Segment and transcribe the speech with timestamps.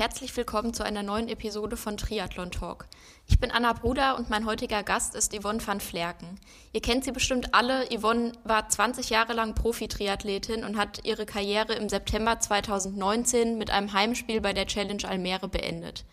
[0.00, 2.86] herzlich willkommen zu einer neuen Episode von Triathlon Talk.
[3.28, 6.40] Ich bin Anna Bruder und mein heutiger Gast ist Yvonne van Flerken.
[6.72, 7.84] Ihr kennt sie bestimmt alle.
[7.94, 13.92] Yvonne war 20 Jahre lang Profi-Triathletin und hat ihre Karriere im September 2019 mit einem
[13.92, 16.06] Heimspiel bei der Challenge Almere beendet.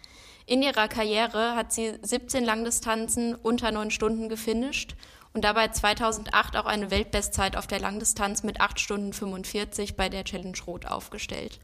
[0.45, 4.97] In ihrer Karriere hat sie 17 Langdistanzen unter 9 Stunden gefinisht
[5.33, 10.25] und dabei 2008 auch eine Weltbestzeit auf der Langdistanz mit 8 Stunden 45 bei der
[10.25, 11.61] Challenge Rot aufgestellt.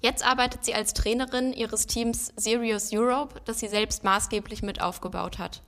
[0.00, 5.38] Jetzt arbeitet sie als Trainerin ihres Teams Serious Europe, das sie selbst maßgeblich mit aufgebaut
[5.38, 5.62] hat.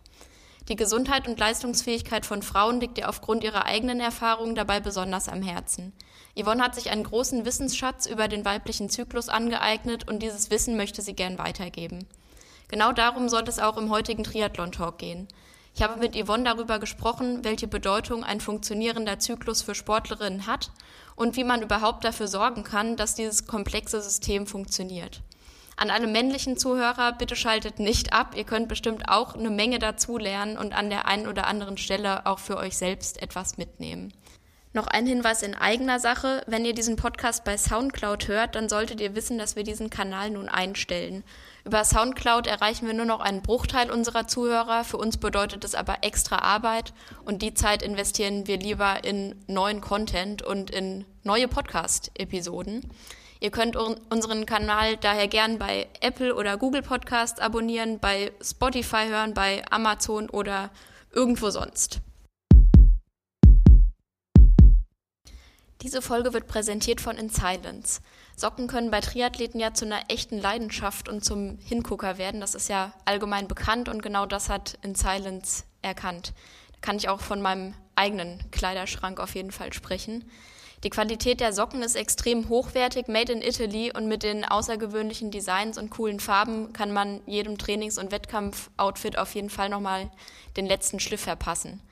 [0.68, 5.42] Die Gesundheit und Leistungsfähigkeit von Frauen liegt ihr aufgrund ihrer eigenen Erfahrungen dabei besonders am
[5.42, 5.92] Herzen.
[6.40, 11.02] Yvonne hat sich einen großen Wissensschatz über den weiblichen Zyklus angeeignet und dieses Wissen möchte
[11.02, 12.06] sie gern weitergeben.
[12.68, 15.26] Genau darum soll es auch im heutigen Triathlon-Talk gehen.
[15.74, 20.70] Ich habe mit Yvonne darüber gesprochen, welche Bedeutung ein funktionierender Zyklus für Sportlerinnen hat
[21.16, 25.22] und wie man überhaupt dafür sorgen kann, dass dieses komplexe System funktioniert.
[25.76, 28.34] An alle männlichen Zuhörer, bitte schaltet nicht ab.
[28.36, 32.26] Ihr könnt bestimmt auch eine Menge dazu lernen und an der einen oder anderen Stelle
[32.26, 34.12] auch für euch selbst etwas mitnehmen.
[34.72, 36.44] Noch ein Hinweis in eigener Sache.
[36.46, 40.30] Wenn ihr diesen Podcast bei Soundcloud hört, dann solltet ihr wissen, dass wir diesen Kanal
[40.30, 41.24] nun einstellen.
[41.64, 44.84] Über Soundcloud erreichen wir nur noch einen Bruchteil unserer Zuhörer.
[44.84, 46.94] Für uns bedeutet es aber extra Arbeit
[47.24, 52.90] und die Zeit investieren wir lieber in neuen Content und in neue Podcast-Episoden.
[53.40, 59.34] Ihr könnt unseren Kanal daher gern bei Apple oder Google Podcast abonnieren, bei Spotify hören,
[59.34, 60.70] bei Amazon oder
[61.12, 62.00] irgendwo sonst.
[65.82, 68.02] Diese Folge wird präsentiert von In Silence.
[68.40, 72.40] Socken können bei Triathleten ja zu einer echten Leidenschaft und zum Hingucker werden.
[72.40, 76.32] Das ist ja allgemein bekannt und genau das hat In Silence erkannt.
[76.72, 80.24] Da kann ich auch von meinem eigenen Kleiderschrank auf jeden Fall sprechen.
[80.84, 85.76] Die Qualität der Socken ist extrem hochwertig, made in Italy und mit den außergewöhnlichen Designs
[85.76, 90.10] und coolen Farben kann man jedem Trainings- und Wettkampfoutfit auf jeden Fall nochmal
[90.56, 91.82] den letzten Schliff verpassen.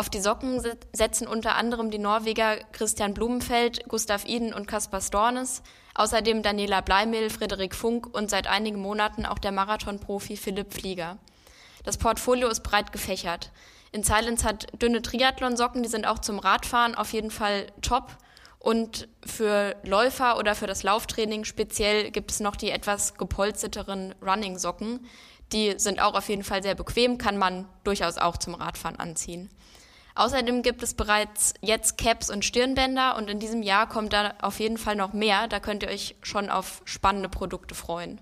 [0.00, 5.62] Auf die Socken setzen unter anderem die Norweger Christian Blumenfeld, Gustav Iden und Kaspar Stornes,
[5.94, 11.18] außerdem Daniela Bleimel, Frederik Funk und seit einigen Monaten auch der Marathonprofi Philipp Flieger.
[11.84, 13.52] Das Portfolio ist breit gefächert.
[13.92, 18.16] In Silence hat dünne Triathlon-Socken, die sind auch zum Radfahren auf jeden Fall top.
[18.58, 25.06] Und für Läufer oder für das Lauftraining speziell gibt es noch die etwas gepolsterteren Running-Socken.
[25.52, 29.50] Die sind auch auf jeden Fall sehr bequem, kann man durchaus auch zum Radfahren anziehen.
[30.20, 34.60] Außerdem gibt es bereits jetzt Caps und Stirnbänder und in diesem Jahr kommt da auf
[34.60, 35.48] jeden Fall noch mehr.
[35.48, 38.20] Da könnt ihr euch schon auf spannende Produkte freuen.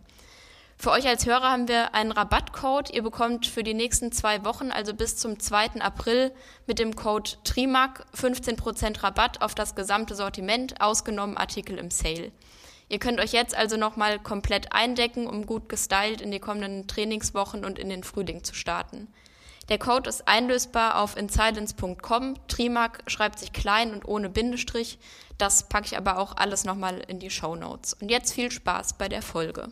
[0.77, 2.91] Für euch als Hörer haben wir einen Rabattcode.
[2.91, 5.81] Ihr bekommt für die nächsten zwei Wochen, also bis zum 2.
[5.81, 6.31] April,
[6.69, 12.31] mit dem Code TRIMAC 15% Rabatt auf das gesamte Sortiment, ausgenommen Artikel im Sale.
[12.89, 17.65] Ihr könnt euch jetzt also nochmal komplett eindecken, um gut gestylt in die kommenden Trainingswochen
[17.65, 19.09] und in den Frühling zu starten.
[19.69, 22.37] Der Code ist einlösbar auf insilence.com.
[22.49, 24.99] Trimark schreibt sich klein und ohne Bindestrich.
[25.37, 27.93] Das packe ich aber auch alles nochmal in die Show Notes.
[28.01, 29.69] Und jetzt viel Spaß bei der Folge.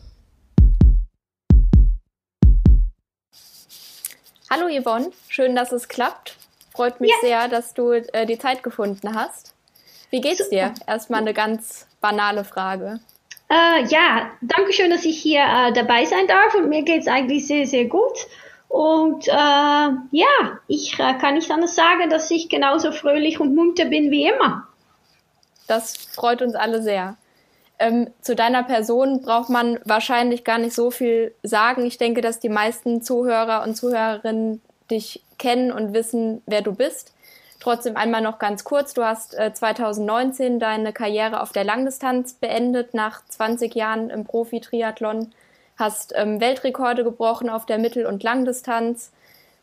[4.50, 6.36] Hallo Yvonne, schön, dass es klappt.
[6.74, 7.16] Freut mich ja.
[7.22, 9.54] sehr, dass du äh, die Zeit gefunden hast.
[10.10, 10.74] Wie geht's dir?
[10.86, 13.00] Erstmal eine ganz banale Frage.
[13.48, 17.46] Äh, ja, danke schön, dass ich hier äh, dabei sein darf und mir geht's eigentlich
[17.46, 18.26] sehr, sehr gut.
[18.68, 23.86] Und äh, ja, ich äh, kann nicht anders sagen, dass ich genauso fröhlich und munter
[23.86, 24.66] bin wie immer.
[25.66, 27.16] Das freut uns alle sehr.
[27.78, 31.84] Ähm, zu deiner Person braucht man wahrscheinlich gar nicht so viel sagen.
[31.84, 37.12] Ich denke, dass die meisten Zuhörer und Zuhörerinnen dich kennen und wissen, wer du bist.
[37.60, 38.94] Trotzdem einmal noch ganz kurz.
[38.94, 45.32] Du hast äh, 2019 deine Karriere auf der Langdistanz beendet, nach 20 Jahren im Profi-Triathlon
[45.76, 49.12] hast ähm, Weltrekorde gebrochen auf der Mittel- und Langdistanz,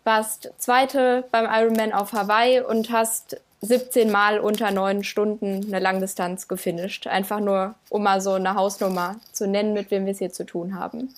[0.04, 6.50] warst Zweite beim Ironman auf Hawaii und hast 17 Mal unter neun Stunden eine Langdistanz
[6.50, 7.08] gefinisht.
[7.08, 10.46] Einfach nur, um mal so eine Hausnummer zu nennen, mit wem wir es hier zu
[10.46, 11.14] tun haben.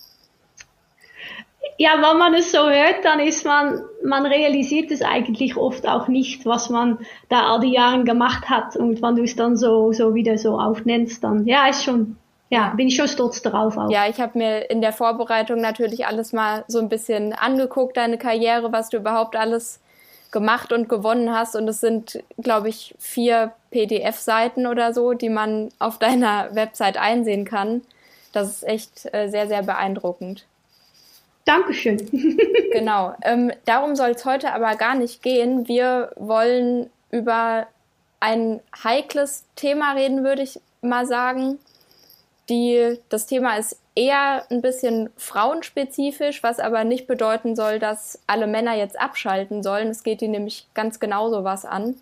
[1.78, 6.08] Ja, wenn man es so hört, dann ist man, man realisiert es eigentlich oft auch
[6.08, 6.98] nicht, was man
[7.28, 8.76] da all die Jahre gemacht hat.
[8.76, 12.16] Und wenn du es dann so, so wieder so aufnennst, dann, ja, ist schon,
[12.48, 13.90] ja, bin ich schon stolz darauf auch.
[13.90, 18.18] Ja, ich habe mir in der Vorbereitung natürlich alles mal so ein bisschen angeguckt, deine
[18.18, 19.80] Karriere, was du überhaupt alles
[20.30, 21.56] gemacht und gewonnen hast.
[21.56, 27.44] Und es sind, glaube ich, vier PDF-Seiten oder so, die man auf deiner Website einsehen
[27.44, 27.82] kann.
[28.32, 30.46] Das ist echt äh, sehr, sehr beeindruckend.
[31.46, 31.96] Dankeschön.
[32.72, 33.14] genau.
[33.22, 35.66] Ähm, darum soll es heute aber gar nicht gehen.
[35.66, 37.66] Wir wollen über
[38.20, 41.58] ein heikles Thema reden, würde ich mal sagen
[42.48, 48.46] die, das Thema ist eher ein bisschen frauenspezifisch, was aber nicht bedeuten soll, dass alle
[48.46, 49.88] Männer jetzt abschalten sollen.
[49.88, 51.96] Es geht ihnen nämlich ganz genauso was an.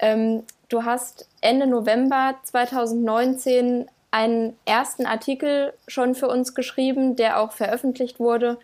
[0.00, 7.52] Ähm, du hast Ende November 2019 einen ersten Artikel schon für uns geschrieben, der auch
[7.52, 8.58] veröffentlicht wurde,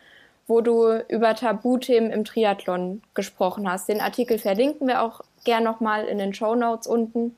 [0.47, 3.89] wo du über Tabuthemen im Triathlon gesprochen hast.
[3.89, 7.37] Den Artikel verlinken wir auch gern nochmal in den Show Notes unten.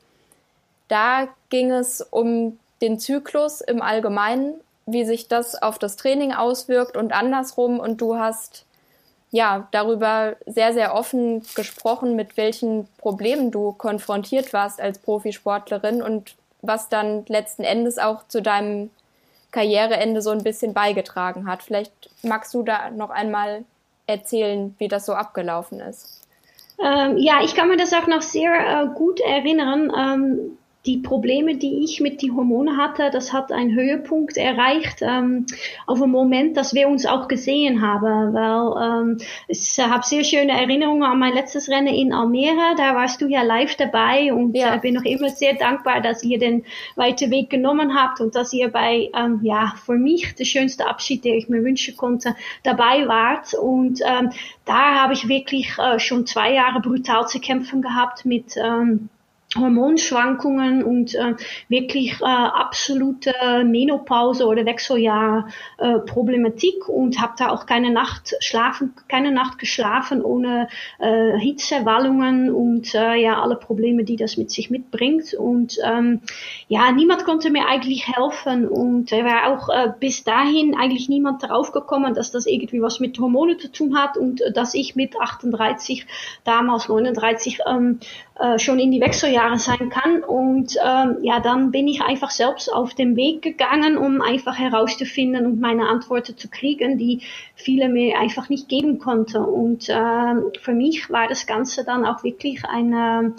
[0.88, 4.54] Da ging es um den Zyklus im Allgemeinen,
[4.86, 7.80] wie sich das auf das Training auswirkt und andersrum.
[7.80, 8.64] Und du hast
[9.30, 16.36] ja darüber sehr, sehr offen gesprochen, mit welchen Problemen du konfrontiert warst als Profisportlerin und
[16.62, 18.90] was dann letzten Endes auch zu deinem
[19.50, 21.62] Karriereende so ein bisschen beigetragen hat.
[21.62, 21.92] Vielleicht
[22.22, 23.64] magst du da noch einmal
[24.06, 26.22] erzählen, wie das so abgelaufen ist.
[26.78, 29.90] Ähm, ja, ich kann mir das auch noch sehr äh, gut erinnern.
[29.96, 35.46] Ähm, die Probleme, die ich mit den Hormonen hatte, das hat einen Höhepunkt erreicht ähm,
[35.86, 39.18] auf einen Moment, dass wir uns auch gesehen haben, weil ähm,
[39.48, 43.42] ich habe sehr schöne Erinnerungen an mein letztes Rennen in Almere, da warst du ja
[43.42, 44.76] live dabei und ja.
[44.76, 48.52] äh, bin noch immer sehr dankbar, dass ihr den weiten Weg genommen habt und dass
[48.52, 53.08] ihr bei, ähm, ja, für mich der schönste Abschied, den ich mir wünschen konnte, dabei
[53.08, 54.30] wart und ähm,
[54.64, 59.08] da habe ich wirklich äh, schon zwei Jahre brutal zu kämpfen gehabt mit ähm,
[59.58, 61.34] Hormonschwankungen und äh,
[61.68, 63.32] wirklich äh, absolute
[63.64, 65.48] Menopause oder Wechseljahr
[65.78, 65.98] äh,
[66.88, 70.68] und habe da auch keine Nacht schlafen, keine Nacht geschlafen ohne
[70.98, 75.34] äh, Hitzewallungen und äh, ja alle Probleme, die das mit sich mitbringt.
[75.34, 76.20] Und ähm,
[76.68, 81.42] ja niemand konnte mir eigentlich helfen und er war auch äh, bis dahin eigentlich niemand
[81.42, 84.96] darauf gekommen, dass das irgendwie was mit Hormonen zu tun hat und äh, dass ich
[84.96, 86.06] mit 38
[86.44, 88.00] damals 39 ähm,
[88.38, 90.22] äh, schon in die Wechseljahre sein kann.
[90.22, 95.46] Und ähm, ja, dann bin ich einfach selbst auf den Weg gegangen, um einfach herauszufinden
[95.46, 97.22] und meine Antworten zu kriegen, die
[97.54, 99.38] viele mir einfach nicht geben konnten.
[99.38, 103.34] Und äh, für mich war das Ganze dann auch wirklich eine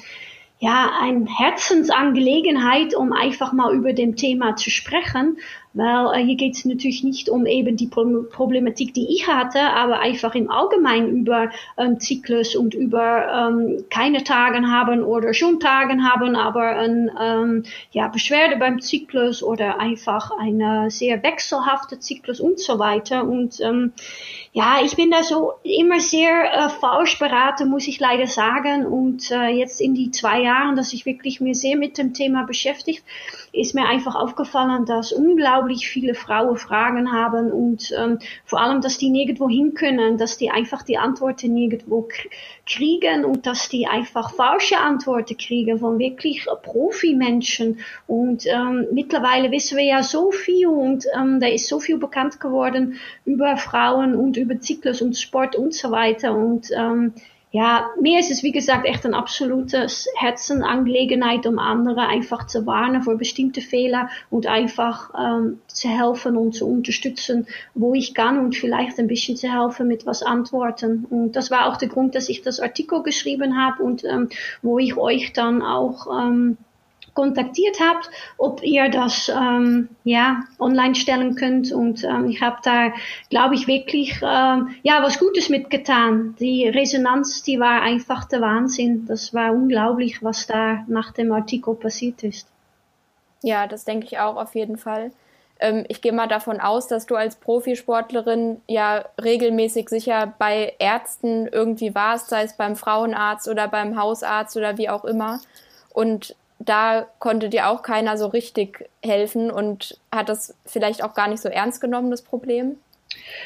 [0.59, 5.37] ja, eine Herzensangelegenheit, um einfach mal über dem Thema zu sprechen,
[5.77, 9.99] weil äh, hier geht es natürlich nicht um eben die Problematik, die ich hatte, aber
[9.99, 16.03] einfach im Allgemeinen über ähm, Zyklus und über ähm, keine Tagen haben oder schon Tagen
[16.03, 22.59] haben, aber ein ähm, ja, Beschwerde beim Zyklus oder einfach eine sehr wechselhafte Zyklus und
[22.59, 23.23] so weiter.
[23.23, 23.93] Und ähm,
[24.53, 28.87] ja, ich bin da so immer sehr äh, falsch beraten, muss ich leider sagen.
[28.87, 32.43] Und äh, jetzt in die zwei Jahren, dass ich wirklich mir sehr mit dem Thema
[32.43, 33.03] beschäftigt,
[33.57, 38.97] ist mir einfach aufgefallen, dass unglaublich viele Frauen Fragen haben und ähm, vor allem, dass
[38.97, 42.07] die nirgendwo hin können, dass die einfach die Antworten nirgendwo
[42.65, 47.79] kriegen und dass die einfach falsche Antworten kriegen von wirklich Profimenschen.
[48.05, 52.39] Und ähm, mittlerweile wissen wir ja so viel und ähm, da ist so viel bekannt
[52.39, 56.35] geworden über Frauen und über Zyklus und Sport und so weiter.
[56.35, 57.13] Und ähm,
[57.57, 63.01] ja, mir ist es wie gesagt echt ein absolutes Herzenangelegenheit, um andere einfach zu warnen
[63.01, 68.55] vor bestimmte Fehler und einfach ähm, zu helfen und zu unterstützen, wo ich kann und
[68.55, 71.07] vielleicht ein bisschen zu helfen mit was Antworten.
[71.09, 74.29] Und das war auch der Grund, dass ich das Artikel geschrieben habe und ähm,
[74.61, 76.57] wo ich euch dann auch ähm,
[77.17, 81.71] kontaktiert habt, ob ihr das ähm, ja online stellen könnt.
[81.71, 82.93] Und ähm, ich habe da,
[83.31, 86.35] glaube ich, wirklich ähm, ja was Gutes mitgetan.
[86.39, 89.07] Die Resonanz, die war einfach der Wahnsinn.
[89.07, 92.47] Das war unglaublich, was da nach dem Artikel passiert ist.
[93.41, 95.11] Ja, das denke ich auch auf jeden Fall.
[95.59, 101.47] Ähm, ich gehe mal davon aus, dass du als Profisportlerin ja regelmäßig sicher bei Ärzten
[101.47, 105.39] irgendwie warst, sei es beim Frauenarzt oder beim Hausarzt oder wie auch immer.
[105.95, 111.27] Und da konnte dir auch keiner so richtig helfen und hat das vielleicht auch gar
[111.27, 112.77] nicht so ernst genommen, das Problem?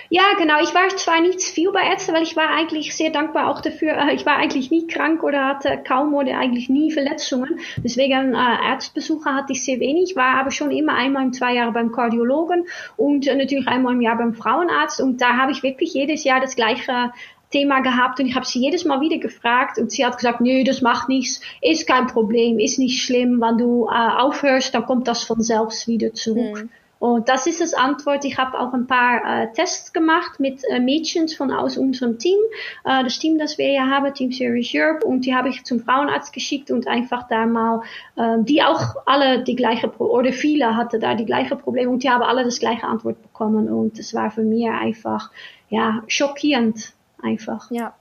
[0.10, 0.62] Ja, genau.
[0.62, 3.94] Ich war zwar nicht viel bei Ärzten, weil ich war eigentlich sehr dankbar auch dafür.
[3.94, 7.60] Äh, ich war eigentlich nie krank oder hatte kaum oder eigentlich nie Verletzungen.
[7.78, 11.72] Deswegen äh, Arztbesuche hatte ich sehr wenig, war aber schon immer einmal im zwei Jahre
[11.72, 12.66] beim Kardiologen
[12.98, 15.00] und äh, natürlich einmal im Jahr beim Frauenarzt.
[15.00, 17.12] Und da habe ich wirklich jedes Jahr das gleiche
[17.52, 20.64] Thema gehabt und ich habe sie jedes Mal wieder gefragt und sie hat gesagt, nö,
[20.64, 25.08] das macht nichts, ist kein Problem, ist nicht schlimm, wenn du äh, aufhörst, dann kommt
[25.08, 26.64] das von selbst wieder zurück.
[26.64, 26.70] Mhm.
[27.02, 28.26] Und das ist das Antwort.
[28.26, 32.38] Ich habe auch ein paar äh, Tests gemacht mit äh, Mädchen von aus unserem Team,
[32.86, 35.80] äh, das Team, das wir hier haben, Team Series Europe, und die habe ich zum
[35.80, 37.82] Frauenarzt geschickt und einfach da mal,
[38.18, 42.04] äh, die auch alle die gleiche Pro oder viele hatte da die gleiche Probleme und
[42.04, 45.32] die haben alle das gleiche Antwort bekommen und das war für mich einfach
[45.70, 46.94] ja schockierend
[47.24, 47.70] einfach.
[47.72, 47.94] Ja.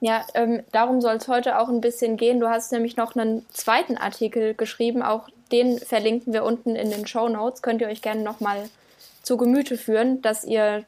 [0.00, 2.38] Ja, ähm, darum soll es heute auch ein bisschen gehen.
[2.38, 7.06] Du hast nämlich noch einen zweiten Artikel geschrieben, auch den verlinken wir unten in den
[7.06, 7.62] Show Notes.
[7.62, 8.68] Könnt ihr euch gerne nochmal
[9.22, 10.84] zu Gemüte führen, dass ihr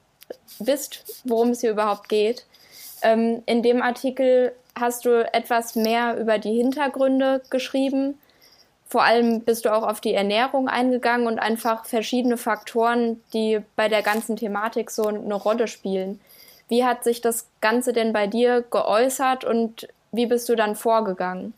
[0.58, 2.44] wisst, worum es hier überhaupt geht.
[3.02, 8.18] Ähm, in dem Artikel hast du etwas mehr über die Hintergründe geschrieben.
[8.88, 13.88] Vor allem bist du auch auf die Ernährung eingegangen und einfach verschiedene Faktoren, die bei
[13.88, 16.20] der ganzen Thematik so eine Rolle spielen.
[16.68, 21.54] Wie hat sich das Ganze denn bei dir geäußert und wie bist du dann vorgegangen?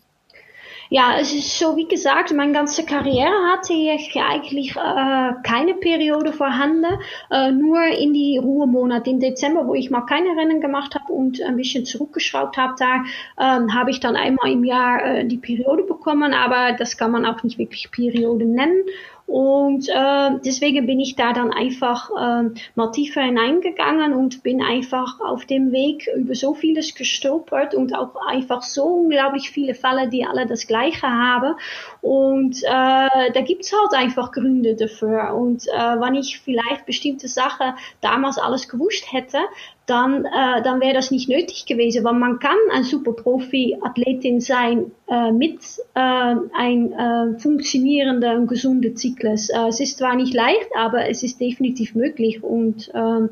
[0.93, 6.33] Ja, es ist so, wie gesagt, meine ganze Karriere hatte ich eigentlich äh, keine Periode
[6.33, 6.99] vorhanden,
[7.31, 11.41] äh, nur in die Ruhemonate im Dezember, wo ich mal keine Rennen gemacht habe und
[11.43, 13.05] ein bisschen zurückgeschraubt habe, da
[13.39, 17.25] ähm, habe ich dann einmal im Jahr äh, die Periode bekommen, aber das kann man
[17.25, 18.83] auch nicht wirklich Periode nennen.
[19.31, 25.21] Und äh, deswegen bin ich da dann einfach äh, mal tiefer hineingegangen und bin einfach
[25.21, 30.25] auf dem Weg über so vieles gestolpert und auch einfach so unglaublich viele Fälle, die
[30.25, 31.55] alle das Gleiche haben.
[32.01, 35.35] Und äh, da gibt's halt einfach Gründe dafür.
[35.35, 39.39] Und äh, wenn ich vielleicht bestimmte Sachen damals alles gewusst hätte,
[39.87, 44.93] dann, äh, dann wäre das nicht nötig gewesen, weil man kann ein super Profi-Athletin sein
[45.09, 45.61] äh, mit
[45.95, 49.51] äh, ein äh, funktionierender und gesunder Zyklus.
[49.51, 53.31] Äh, es ist zwar nicht leicht, aber es ist definitiv möglich und ähm,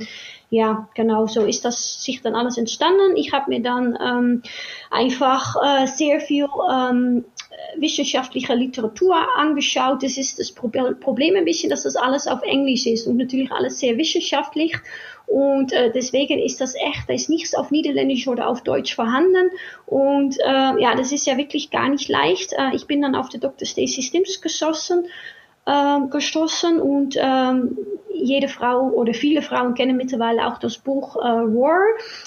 [0.51, 3.17] ja, genau so ist das sich dann alles entstanden.
[3.17, 4.43] Ich habe mir dann ähm,
[4.91, 7.25] einfach äh, sehr viel ähm,
[7.77, 10.03] wissenschaftliche Literatur angeschaut.
[10.03, 13.79] Das ist das Problem ein bisschen, dass das alles auf Englisch ist und natürlich alles
[13.79, 14.77] sehr wissenschaftlich.
[15.27, 19.51] Und äh, deswegen ist das echt, da ist nichts auf Niederländisch oder auf Deutsch vorhanden.
[19.87, 22.55] Und äh, ja, das ist ja wirklich gar nicht leicht.
[22.55, 23.67] Äh, ich bin dann auf der Dr.
[23.67, 25.05] Stacey Stims geschossen,
[25.67, 27.77] äh, gestoßen und ähm,
[28.11, 31.85] jede Frau oder viele Frauen kennen mittlerweile auch das Buch äh, War,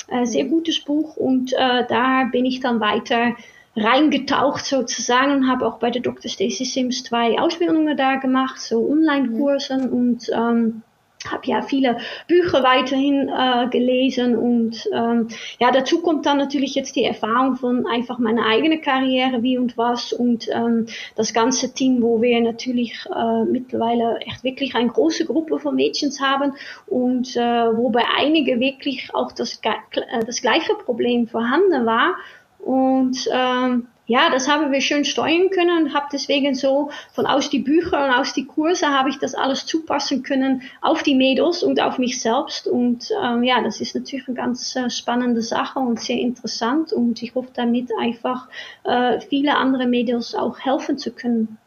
[0.07, 3.35] äh, sehr gutes Buch und äh, da bin ich dann weiter
[3.75, 6.29] reingetaucht sozusagen und habe auch bei der Dr.
[6.29, 9.93] Stacey Sims zwei Ausbildungen da gemacht, so Online-Kursen mhm.
[9.93, 10.83] und ähm,
[11.29, 11.97] habe ja viele
[12.27, 15.27] Bücher weiterhin äh, gelesen und ähm,
[15.59, 19.77] ja dazu kommt dann natürlich jetzt die Erfahrung von einfach meiner eigenen Karriere wie und
[19.77, 25.25] was und ähm, das ganze Team, wo wir natürlich äh, mittlerweile echt wirklich eine große
[25.25, 26.53] Gruppe von Mädchen haben
[26.87, 32.15] und äh, wobei einige wirklich auch das, äh, das gleiche Problem vorhanden war
[32.63, 37.49] und ähm, ja, das haben wir schön steuern können und habe deswegen so von aus
[37.49, 41.63] die Bücher und aus die Kurse habe ich das alles zupassen können auf die Mädels
[41.63, 42.67] und auf mich selbst.
[42.67, 47.23] Und ähm, ja, das ist natürlich eine ganz äh, spannende Sache und sehr interessant und
[47.23, 48.49] ich hoffe damit einfach
[48.83, 51.57] äh, viele andere Mädels auch helfen zu können.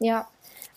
[0.00, 0.26] Ja,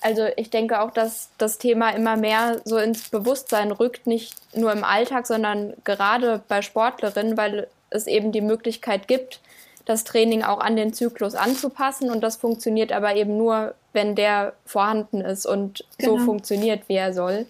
[0.01, 4.71] also ich denke auch, dass das Thema immer mehr so ins Bewusstsein rückt, nicht nur
[4.71, 9.41] im Alltag, sondern gerade bei Sportlerinnen, weil es eben die Möglichkeit gibt,
[9.85, 12.11] das Training auch an den Zyklus anzupassen.
[12.11, 16.17] Und das funktioniert aber eben nur, wenn der vorhanden ist und genau.
[16.17, 17.45] so funktioniert, wie er soll.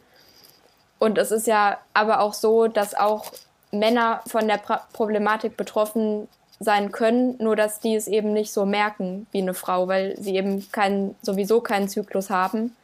[1.00, 3.32] Und es ist ja aber auch so, dass auch
[3.72, 4.60] Männer von der
[4.94, 6.28] Problematik betroffen
[6.60, 10.36] sein können, nur dass die es eben nicht so merken wie eine Frau, weil sie
[10.36, 12.76] eben keinen, sowieso keinen Zyklus haben.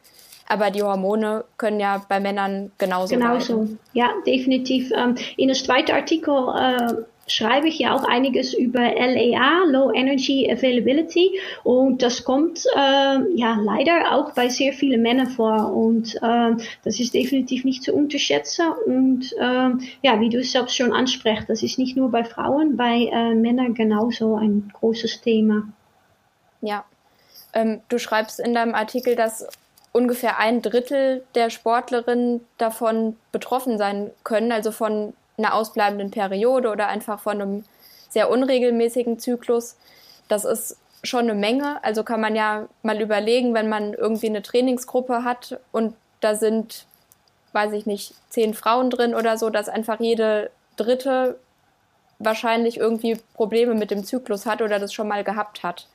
[0.48, 3.20] Aber die Hormone können ja bei Männern genauso sein.
[3.20, 3.78] Genauso, leiden.
[3.92, 4.92] ja, definitiv.
[4.96, 6.94] Ähm, in der zweiten Artikel äh,
[7.26, 11.38] schreibe ich ja auch einiges über LAA, Low Energy Availability.
[11.64, 15.72] Und das kommt äh, ja leider auch bei sehr vielen Männern vor.
[15.72, 16.52] Und äh,
[16.84, 18.66] das ist definitiv nicht zu unterschätzen.
[18.86, 19.70] Und äh,
[20.02, 23.34] ja, wie du es selbst schon ansprichst, das ist nicht nur bei Frauen, bei äh,
[23.34, 25.64] Männern genauso ein großes Thema.
[26.60, 26.84] Ja.
[27.52, 29.48] Ähm, du schreibst in deinem Artikel, dass
[29.92, 36.88] ungefähr ein Drittel der Sportlerinnen davon betroffen sein können, also von einer ausbleibenden Periode oder
[36.88, 37.64] einfach von einem
[38.08, 39.76] sehr unregelmäßigen Zyklus.
[40.28, 41.82] Das ist schon eine Menge.
[41.84, 46.86] Also kann man ja mal überlegen, wenn man irgendwie eine Trainingsgruppe hat und da sind,
[47.52, 51.38] weiß ich nicht, zehn Frauen drin oder so, dass einfach jede dritte
[52.18, 55.86] wahrscheinlich irgendwie Probleme mit dem Zyklus hat oder das schon mal gehabt hat.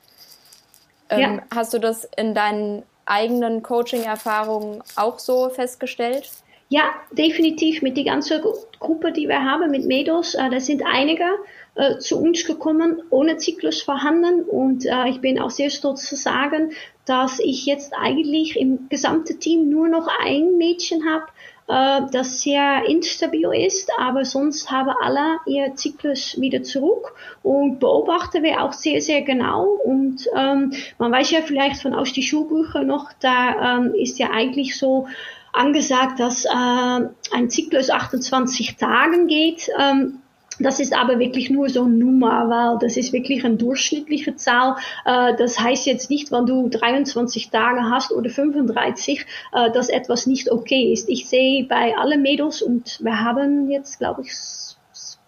[1.08, 1.42] Ähm, ja.
[1.54, 6.30] Hast du das in deinen eigenen Coaching-Erfahrungen auch so festgestellt?
[6.72, 7.82] Ja, definitiv.
[7.82, 8.40] Mit die ganze
[8.80, 10.34] Gruppe, die wir haben mit Mädels.
[10.34, 11.26] Äh, da sind einige
[11.74, 14.40] äh, zu uns gekommen ohne Zyklus vorhanden.
[14.40, 16.72] Und äh, ich bin auch sehr stolz zu sagen,
[17.04, 21.26] dass ich jetzt eigentlich im gesamten Team nur noch ein Mädchen habe,
[21.68, 27.12] äh, das sehr instabil ist, aber sonst haben alle ihr Zyklus wieder zurück
[27.42, 29.78] und beobachten wir auch sehr, sehr genau.
[29.84, 34.30] Und ähm, man weiß ja vielleicht von aus die Schulbücher noch, da ähm, ist ja
[34.30, 35.06] eigentlich so,
[35.52, 39.68] angesagt, dass äh, ein Zyklus 28 Tagen geht.
[39.78, 40.18] Ähm,
[40.58, 44.76] das ist aber wirklich nur so eine Nummer, weil das ist wirklich eine durchschnittliche Zahl.
[45.04, 50.26] Äh, das heißt jetzt nicht, wenn du 23 Tage hast oder 35, äh, dass etwas
[50.26, 51.08] nicht okay ist.
[51.08, 54.32] Ich sehe bei allen Mädels und wir haben jetzt, glaube ich,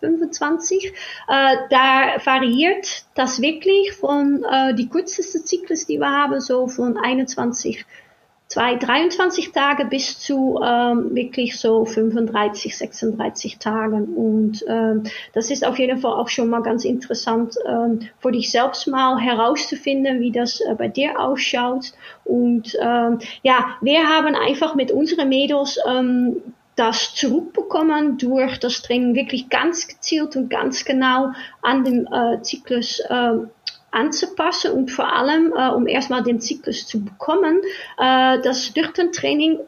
[0.00, 6.68] 25, äh, da variiert das wirklich von äh, die kürzeste Zyklus, die wir haben, so
[6.68, 7.86] von 21
[8.48, 14.14] zwei, 23 Tage bis zu ähm, wirklich so 35, 36 Tagen.
[14.14, 18.50] Und ähm, das ist auf jeden Fall auch schon mal ganz interessant ähm, für dich
[18.50, 21.92] selbst mal herauszufinden, wie das äh, bei dir ausschaut.
[22.24, 26.36] Und ähm, ja, wir haben einfach mit unseren Mädels ähm,
[26.76, 31.30] das zurückbekommen durch das Training wirklich ganz gezielt und ganz genau
[31.62, 33.36] an dem äh, Zyklus äh,
[33.94, 37.60] anzupassen und vor allem, äh, um erstmal den Zyklus zu bekommen,
[37.98, 39.60] äh, das durch den Training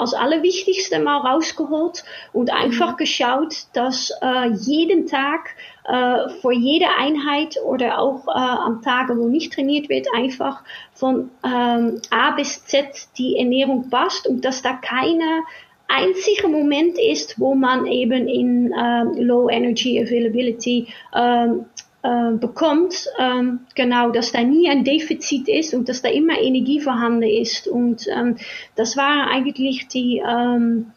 [0.00, 2.96] als allerwichtigste mal rausgeholt und einfach mhm.
[2.96, 5.50] geschaut, dass äh, jeden Tag
[5.84, 10.62] äh, vor jeder Einheit oder auch äh, am Tage, wo nicht trainiert wird, einfach
[10.94, 15.42] von ähm, A bis Z die Ernährung passt und dass da keine
[15.90, 21.66] einzige Moment ist, wo man eben in ähm, Low Energy Availability ähm,
[22.02, 26.80] äh, bekommt, ähm, genau, dass da nie ein Defizit ist und dass da immer Energie
[26.80, 27.68] vorhanden ist.
[27.68, 28.36] Und ähm,
[28.74, 30.92] das waren eigentlich die, ähm,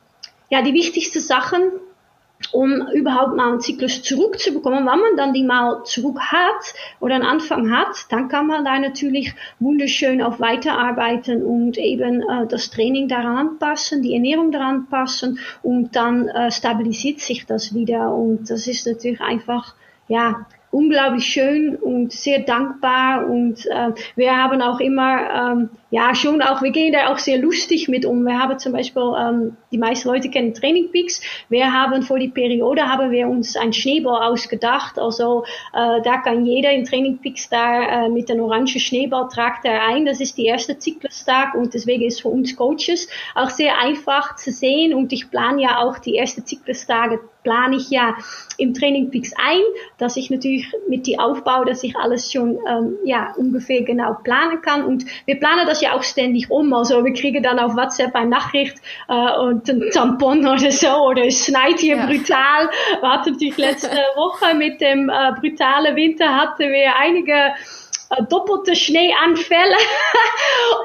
[0.49, 1.61] ja, die wichtigsten Sachen,
[2.51, 4.85] um überhaupt mal einen Zyklus zurückzubekommen.
[4.85, 8.79] Wenn man dann die mal zurück hat oder einen Anfang hat, dann kann man da
[8.79, 15.39] natürlich wunderschön auf weiterarbeiten und eben äh, das Training daran anpassen, die Ernährung daran anpassen
[15.61, 18.13] und dann äh, stabilisiert sich das wieder.
[18.13, 19.75] Und das ist natürlich einfach,
[20.07, 26.41] ja, unglaublich schön und sehr dankbar und äh, wir haben auch immer ähm, ja schon
[26.41, 28.23] auch wir gehen da auch sehr lustig mit um.
[28.23, 31.21] Wir haben zum Beispiel ähm, die meisten Leute kennen Training Peaks.
[31.49, 34.97] Wir haben vor die Periode haben wir uns ein Schneeball ausgedacht.
[34.97, 39.65] Also äh, da kann jeder in Training Peaks da äh, mit dem orangen Schneeball tragt
[39.65, 40.07] er ein.
[40.07, 44.51] Das ist die erste Zyklustag und deswegen ist für uns Coaches auch sehr einfach zu
[44.51, 44.95] sehen.
[44.95, 48.15] Und ich plane ja auch die erste Zyklustage plane ich ja
[48.57, 49.61] im Training Peaks ein,
[49.97, 54.61] dass ich natürlich mit die Aufbau, dass ich alles schon ähm, ja ungefähr genau planen
[54.61, 54.83] kann.
[54.85, 58.29] Und wir planen das ja auch ständig um, also wir kriegen dann auf WhatsApp eine
[58.29, 62.05] Nachricht äh, und ein Tampon oder so oder es schneit hier ja.
[62.05, 62.69] brutal.
[62.99, 67.53] Wir hatten natürlich letzte Woche mit dem äh, brutalen Winter hatten wir einige
[68.09, 69.77] äh, doppelte Schneeanfälle.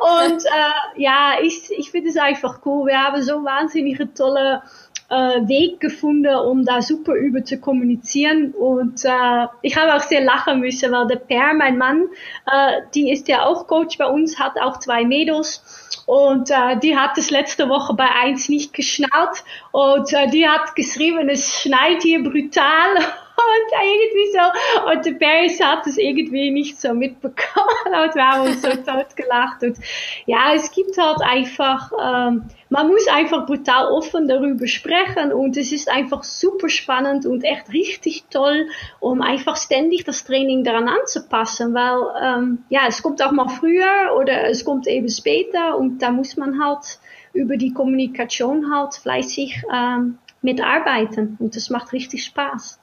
[0.28, 2.88] und äh, ja, ich, ich finde es einfach cool.
[2.88, 4.62] Wir haben so wahnsinnige tolle
[5.10, 8.52] äh, Weg gefunden, um da super über zu kommunizieren.
[8.52, 12.08] Und äh, ich habe auch sehr lachen müssen, weil der Per, mein Mann,
[12.46, 15.62] äh, die ist ja auch Coach bei uns, hat auch zwei Mädels.
[16.06, 19.44] Und äh, die hat es letzte Woche bei eins nicht geschnallt.
[19.72, 22.96] Und äh, die hat geschrieben, es schneit hier brutal.
[23.38, 28.48] Und irgendwie so, und der Paris hat es irgendwie nicht so mitbekommen und wir haben
[28.48, 29.62] uns so tot gelacht.
[29.62, 29.78] Und
[30.26, 35.72] ja, es gibt halt einfach, ähm, man muss einfach brutal offen darüber sprechen und es
[35.72, 38.68] ist einfach super spannend und echt richtig toll,
[39.00, 44.16] um einfach ständig das Training daran anzupassen, weil ähm, ja, es kommt auch mal früher
[44.18, 46.98] oder es kommt eben später und da muss man halt
[47.32, 52.78] über die Kommunikation halt fleißig ähm, mitarbeiten und das macht richtig Spaß.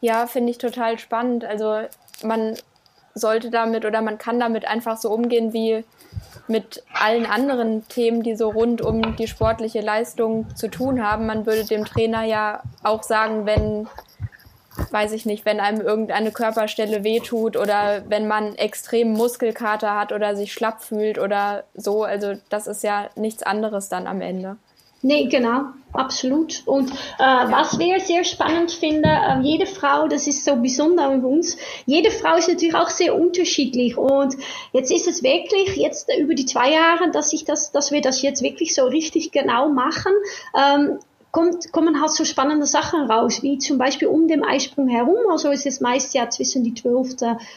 [0.00, 1.44] Ja, finde ich total spannend.
[1.44, 1.82] Also
[2.22, 2.56] man
[3.14, 5.84] sollte damit oder man kann damit einfach so umgehen wie
[6.48, 11.26] mit allen anderen Themen, die so rund um die sportliche Leistung zu tun haben.
[11.26, 13.88] Man würde dem Trainer ja auch sagen, wenn,
[14.90, 20.36] weiß ich nicht, wenn einem irgendeine Körperstelle wehtut oder wenn man extremen Muskelkater hat oder
[20.36, 22.04] sich schlapp fühlt oder so.
[22.04, 24.56] Also das ist ja nichts anderes dann am Ende.
[25.02, 25.62] Nee, genau,
[25.94, 26.62] absolut.
[26.66, 31.24] Und äh, was wir sehr spannend finden, äh, jede Frau, das ist so besonders an
[31.24, 33.96] uns, jede Frau ist natürlich auch sehr unterschiedlich.
[33.96, 34.36] Und
[34.72, 38.20] jetzt ist es wirklich, jetzt über die zwei Jahre, dass ich das, dass wir das
[38.20, 40.12] jetzt wirklich so richtig genau machen.
[40.54, 40.98] Ähm,
[41.32, 45.50] kommt, kommen halt so spannende Sachen raus, wie zum Beispiel um den Eisprung herum, also
[45.50, 47.16] ist es meist ja zwischen die 12.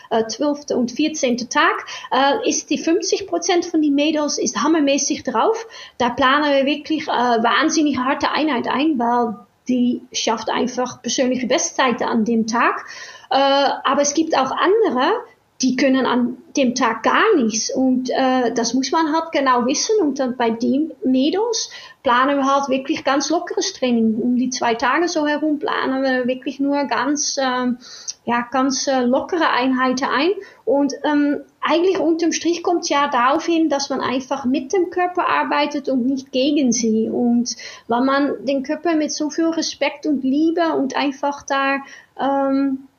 [0.10, 0.72] Äh, 12.
[0.76, 1.50] und 14.
[1.50, 5.68] Tag, äh, ist die 50 Prozent von den Mädels ist hammermäßig drauf.
[5.98, 9.36] Da planen wir wirklich äh, wahnsinnig harte Einheit ein, weil
[9.68, 12.86] die schafft einfach persönliche Bestzeiten an dem Tag.
[13.30, 15.14] Äh, aber es gibt auch andere,
[15.64, 17.74] die können an dem Tag gar nichts.
[17.74, 19.96] Und äh, das muss man halt genau wissen.
[20.02, 21.72] Und dann bei den Mädels
[22.04, 24.16] planen wir halt wirklich ganz lockeres Training.
[24.16, 27.78] Um die zwei Tage so herum planen wir wirklich nur ganz, ähm,
[28.26, 30.32] ja, ganz äh, lockere Einheiten ein.
[30.66, 35.30] Und ähm, eigentlich unterm Strich kommt ja darauf hin, dass man einfach mit dem Körper
[35.30, 37.10] arbeitet und nicht gegen sie.
[37.10, 37.56] Und
[37.88, 41.78] weil man den Körper mit so viel Respekt und Liebe und einfach da
[42.20, 42.90] ähm,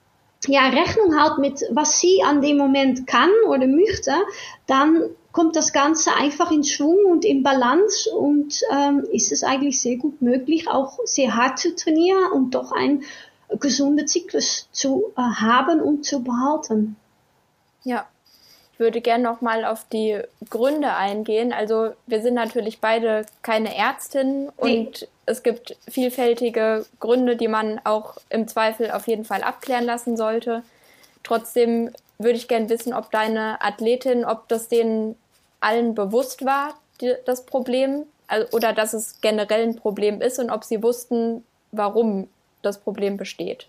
[0.46, 4.12] ja, Rechnung hält mit, was sie an dem Moment kann oder möchte,
[4.66, 9.80] dann kommt das Ganze einfach in Schwung und in Balance und ähm, ist es eigentlich
[9.80, 13.02] sehr gut möglich, auch sehr hart zu trainieren und doch einen
[13.60, 16.96] gesunden Zyklus zu äh, haben und zu behalten.
[17.82, 18.06] Ja,
[18.72, 21.52] ich würde gerne noch mal auf die Gründe eingehen.
[21.52, 24.78] Also wir sind natürlich beide keine Ärztinnen nee.
[24.78, 30.16] und es gibt vielfältige Gründe, die man auch im Zweifel auf jeden Fall abklären lassen
[30.16, 30.62] sollte.
[31.22, 35.16] Trotzdem würde ich gerne wissen, ob deine Athletin, ob das denen
[35.60, 40.50] allen bewusst war, die, das Problem, also, oder dass es generell ein Problem ist und
[40.50, 42.28] ob sie wussten, warum
[42.62, 43.66] das Problem besteht.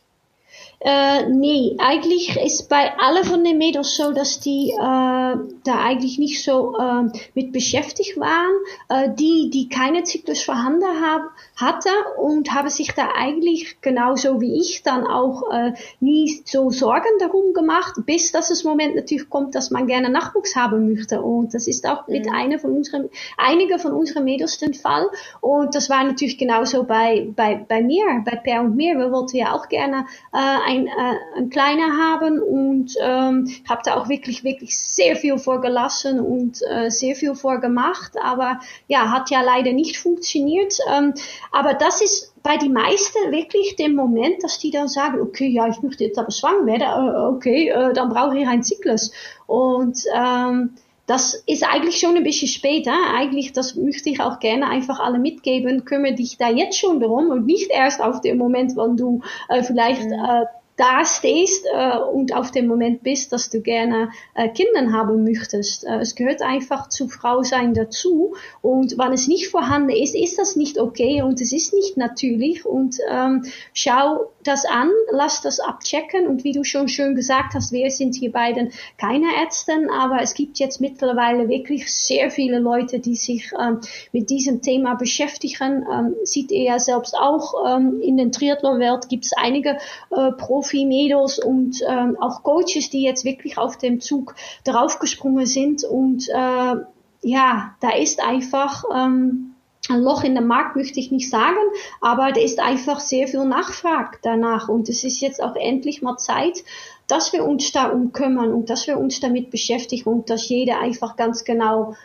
[0.79, 6.19] Äh, nee, eigentlich ist bei alle von den Mädels so, dass die äh, da eigentlich
[6.19, 8.53] nicht so äh, mit beschäftigt waren.
[8.89, 14.59] Äh, die, die keine Zyklus vorhanden haben, hatte und habe sich da eigentlich genauso wie
[14.59, 19.55] ich dann auch äh, nie so Sorgen darum gemacht, bis dass das Moment natürlich kommt,
[19.55, 21.21] dass man gerne Nachwuchs haben möchte.
[21.21, 22.33] Und das ist auch mit mhm.
[22.33, 25.07] einer von unseren, einige von unseren Mädels den Fall.
[25.41, 28.97] Und das war natürlich genauso bei, bei, bei mir, bei Per und mir.
[28.97, 33.95] Wir wollten ja auch gerne äh, ein, äh, ein kleiner haben und ähm, habe da
[33.95, 39.41] auch wirklich, wirklich sehr viel vorgelassen und äh, sehr viel vorgemacht, aber ja, hat ja
[39.41, 40.77] leider nicht funktioniert.
[40.91, 41.13] Ähm,
[41.51, 45.67] aber das ist bei die meisten wirklich der Moment, dass die dann sagen, okay, ja,
[45.67, 49.11] ich möchte jetzt aber schwanger werden, äh, okay, äh, dann brauche ich einen Zyklus.
[49.47, 50.75] Und ähm,
[51.05, 52.93] das ist eigentlich schon ein bisschen später.
[53.15, 55.85] Eigentlich, das möchte ich auch gerne einfach alle mitgeben.
[55.85, 59.61] Kümmere dich da jetzt schon darum und nicht erst auf den Moment, wann du äh,
[59.61, 60.13] vielleicht mhm.
[60.13, 60.45] äh,
[60.77, 65.85] da stehst äh, und auf dem Moment bist, dass du gerne äh, Kinder haben möchtest.
[65.85, 68.35] Äh, es gehört einfach zu Frau sein dazu.
[68.61, 72.65] Und wenn es nicht vorhanden ist, ist das nicht okay und es ist nicht natürlich.
[72.65, 76.27] Und ähm, schau das an, lass das abchecken.
[76.27, 80.33] Und wie du schon schön gesagt hast, wir sind hier beiden keine Ärzte, aber es
[80.33, 83.81] gibt jetzt mittlerweile wirklich sehr viele Leute, die sich ähm,
[84.11, 85.85] mit diesem Thema beschäftigen.
[85.91, 89.77] Ähm, sieht ihr ja selbst auch ähm, in den Triathlon-Welt gibt es einige
[90.11, 95.83] äh, Profi-Mädels und ähm, auch Coaches, die jetzt wirklich auf dem Zug draufgesprungen sind.
[95.83, 96.75] Und äh,
[97.21, 99.54] ja, da ist einfach ähm,
[99.89, 101.57] ein Loch in dem Markt möchte ich nicht sagen,
[102.01, 106.17] aber da ist einfach sehr viel Nachfrage danach und es ist jetzt auch endlich mal
[106.17, 106.63] Zeit,
[107.07, 111.15] dass wir uns da umkümmern und dass wir uns damit beschäftigen und dass jeder einfach
[111.15, 111.95] ganz genau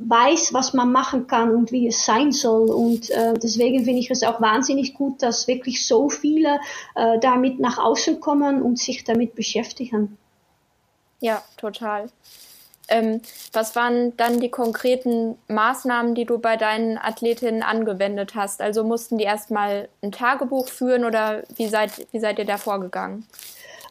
[0.00, 2.70] weiß, was man machen kann und wie es sein soll.
[2.70, 6.58] Und äh, deswegen finde ich es auch wahnsinnig gut, dass wirklich so viele
[6.94, 10.16] äh, damit nach außen kommen und sich damit beschäftigen.
[11.20, 12.10] Ja, total.
[12.90, 13.22] Ähm,
[13.52, 18.60] was waren dann die konkreten Maßnahmen, die du bei deinen Athletinnen angewendet hast?
[18.60, 23.26] Also mussten die erstmal ein Tagebuch führen oder wie seid, wie seid ihr da vorgegangen?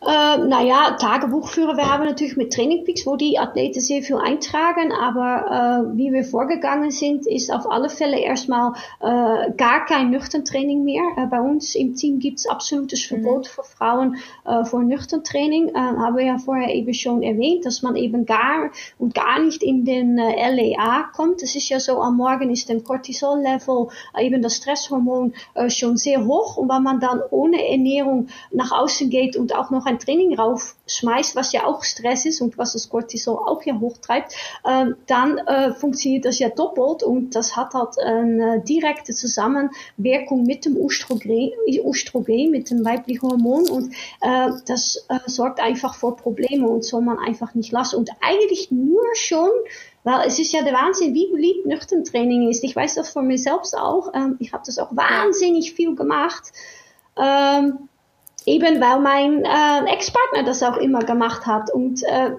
[0.01, 5.91] Äh, naja, Tagebuchführer, wir haben natürlich mit Trainingpeaks, wo die Athleten sehr viel eintragen, aber
[5.93, 11.03] äh, wie wir vorgegangen sind, ist auf alle Fälle erstmal äh, gar kein Nüchtern-Training mehr.
[11.17, 13.23] Äh, bei uns im Team gibt es absolutes mhm.
[13.23, 13.49] Verbot mhm.
[13.49, 15.69] für Frauen äh, für Nüchtern-Training.
[15.69, 19.61] Äh, haben wir ja vorher eben schon erwähnt, dass man eben gar und gar nicht
[19.61, 21.43] in den äh, LEA kommt.
[21.43, 25.97] Es ist ja so, am Morgen ist der Cortisol-Level, äh, eben das Stresshormon, äh, schon
[25.97, 29.99] sehr hoch und wenn man dann ohne Ernährung nach außen geht und auch noch ein
[29.99, 34.85] Training raufschmeißt, was ja auch Stress ist und was das Cortisol auch ja hochtreibt, äh,
[35.07, 40.77] dann äh, funktioniert das ja doppelt und das hat halt eine direkte Zusammenwirkung mit dem
[40.77, 46.85] Östrogen, Östrogen mit dem weiblichen Hormon und äh, das äh, sorgt einfach vor Probleme und
[46.85, 47.97] soll man einfach nicht lassen.
[47.97, 49.49] Und eigentlich nur schon
[50.03, 52.63] weil es ist ja der Wahnsinn, wie beliebt nüchtern Training ist.
[52.63, 54.13] Ich weiß das von mir selbst auch.
[54.13, 56.53] Ähm, ich habe das auch wahnsinnig viel gemacht.
[57.17, 57.89] Ähm,
[58.45, 61.73] Eben weil mein äh, Ex-Partner das auch immer gemacht hat.
[61.73, 62.31] Und äh,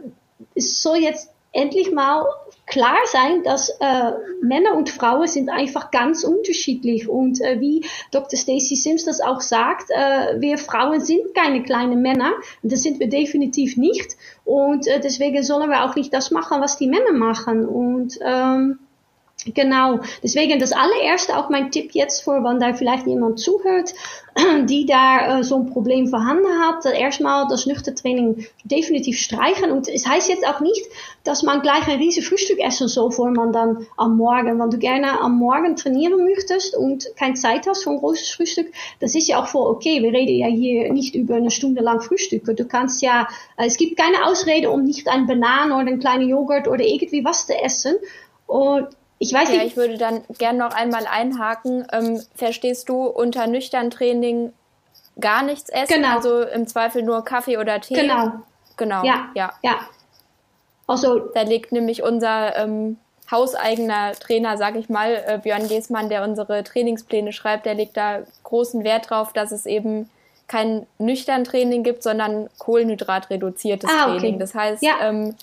[0.54, 2.24] es soll jetzt endlich mal
[2.66, 7.08] klar sein, dass äh, Männer und Frauen sind einfach ganz unterschiedlich.
[7.08, 8.38] Und äh, wie Dr.
[8.38, 12.32] Stacey Sims das auch sagt, äh, wir Frauen sind keine kleinen Männer.
[12.62, 14.16] Das sind wir definitiv nicht.
[14.44, 17.66] Und äh, deswegen sollen wir auch nicht das machen, was die Männer machen.
[17.66, 18.78] Und ähm,
[19.46, 23.94] Genau, deswegen das allererste auch mein Tipp jetzt für, wenn da vielleicht jemand zuhört,
[24.64, 29.70] die da äh, so ein Problem vorhanden hat, erstmal das Nüchtertraining definitiv streichen.
[29.70, 30.84] Und es heißt jetzt auch nicht,
[31.24, 34.78] dass man gleich ein riesiges Frühstück essen soll, bevor man dann am Morgen, wenn du
[34.78, 39.28] gerne am Morgen trainieren möchtest und keine Zeit hast für ein großes Frühstück, das ist
[39.28, 40.02] ja auch voll okay.
[40.02, 42.54] Wir reden ja hier nicht über eine Stunde lang Frühstücke.
[42.54, 43.26] Du kannst ja,
[43.56, 47.24] äh, es gibt keine Ausrede, um nicht ein Banan oder ein kleiner Joghurt oder irgendwie
[47.24, 47.96] was zu essen.
[48.46, 48.88] Und
[49.22, 49.66] ich weiß ja, nicht.
[49.66, 51.86] ich würde dann gern noch einmal einhaken.
[51.92, 54.54] Ähm, verstehst du unter nüchtern Training
[55.20, 55.96] gar nichts essen?
[55.96, 56.16] Genau.
[56.16, 57.94] Also im Zweifel nur Kaffee oder Tee?
[57.94, 58.32] Genau.
[58.78, 59.04] Genau.
[59.04, 59.28] Ja.
[59.34, 59.52] Ja.
[59.62, 59.76] ja.
[60.86, 62.96] Also, da legt nämlich unser ähm,
[63.30, 68.20] hauseigener Trainer, sag ich mal, äh, Björn Geßmann, der unsere Trainingspläne schreibt, der legt da
[68.44, 70.08] großen Wert drauf, dass es eben
[70.48, 74.18] kein nüchtern Training gibt, sondern kohlenhydratreduziertes ah, okay.
[74.18, 74.38] Training.
[74.38, 74.94] Das heißt, ja.
[75.02, 75.36] ähm,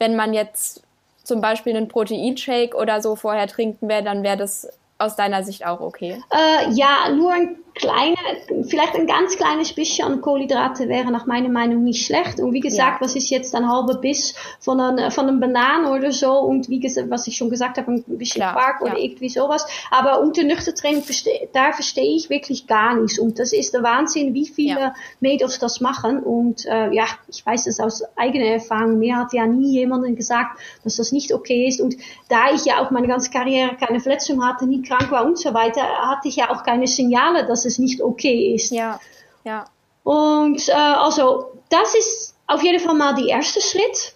[0.00, 0.82] wenn man jetzt
[1.30, 5.64] zum Beispiel einen Proteinshake oder so vorher trinken wäre, dann wäre das aus deiner Sicht
[5.64, 6.20] auch okay?
[6.30, 8.16] Äh, ja, nur ein kleine,
[8.68, 12.40] vielleicht ein ganz kleines bisschen Kohlenhydrate wäre nach meiner Meinung nicht schlecht.
[12.40, 13.06] Und wie gesagt, ja.
[13.06, 16.80] was ist jetzt ein halber Biss von einem, von einem Bananen oder so und wie
[16.80, 19.04] gesagt, was ich schon gesagt habe, ein bisschen Klar, Quark oder ja.
[19.04, 19.66] irgendwie sowas.
[19.90, 21.02] Aber unter Nüchtertraining,
[21.52, 23.18] da verstehe ich wirklich gar nichts.
[23.18, 24.94] Und das ist der Wahnsinn, wie viele ja.
[25.20, 26.22] Mädels das machen.
[26.22, 28.98] Und äh, ja, ich weiß es aus eigener Erfahrung.
[28.98, 31.80] Mir hat ja nie jemanden gesagt, dass das nicht okay ist.
[31.80, 31.96] Und
[32.28, 35.54] da ich ja auch meine ganze Karriere keine Verletzung hatte, nie krank war und so
[35.54, 38.70] weiter, hatte ich ja auch keine Signale, dass es nicht okay ist.
[38.70, 39.00] Ja,
[39.44, 39.66] ja.
[40.02, 44.14] Und äh, also das ist auf jeden Fall mal der erste Schritt.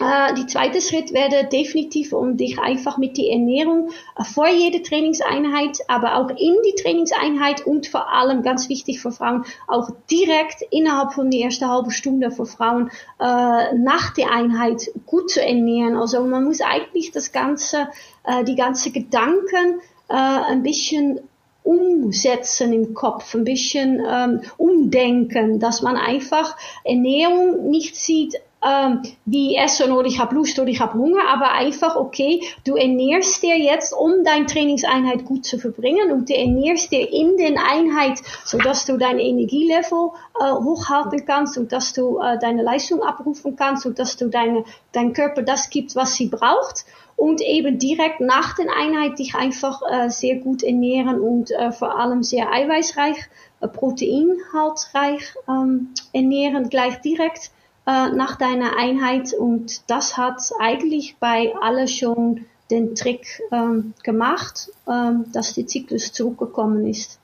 [0.00, 4.82] Äh, die zweite Schritt wäre definitiv, um dich einfach mit der Ernährung äh, vor jeder
[4.82, 10.62] Trainingseinheit, aber auch in die Trainingseinheit und vor allem ganz wichtig für Frauen, auch direkt
[10.70, 15.96] innerhalb von der ersten halben Stunde für Frauen äh, nach der Einheit gut zu ernähren.
[15.96, 17.88] Also man muss eigentlich das ganze,
[18.24, 21.20] äh, die ganze Gedanken äh, ein bisschen
[21.64, 29.56] umsetzen im Kopf, ein bisschen ähm, umdenken, dass man einfach Ernährung nicht sieht ähm, wie
[29.56, 33.58] Essen oder ich habe Lust oder ich habe Hunger, aber einfach, okay, du ernährst dir
[33.58, 38.86] jetzt, um deine Trainingseinheit gut zu verbringen und du ernährst dir in den Einheit, sodass
[38.86, 43.98] du dein Energielevel äh, hochhalten kannst und dass du äh, deine Leistung abrufen kannst und
[43.98, 46.84] dass du deine, dein Körper das gibt, was sie braucht
[47.16, 51.98] und eben direkt nach der Einheit dich einfach äh, sehr gut ernähren und äh, vor
[51.98, 53.16] allem sehr eiweißreich,
[53.60, 57.50] äh, proteinhaltreich ähm, ernähren gleich direkt
[57.86, 64.70] äh, nach deiner Einheit und das hat eigentlich bei alle schon den Trick ähm, gemacht,
[64.88, 67.18] ähm, dass der Zyklus zurückgekommen ist.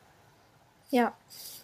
[0.91, 1.13] Ja,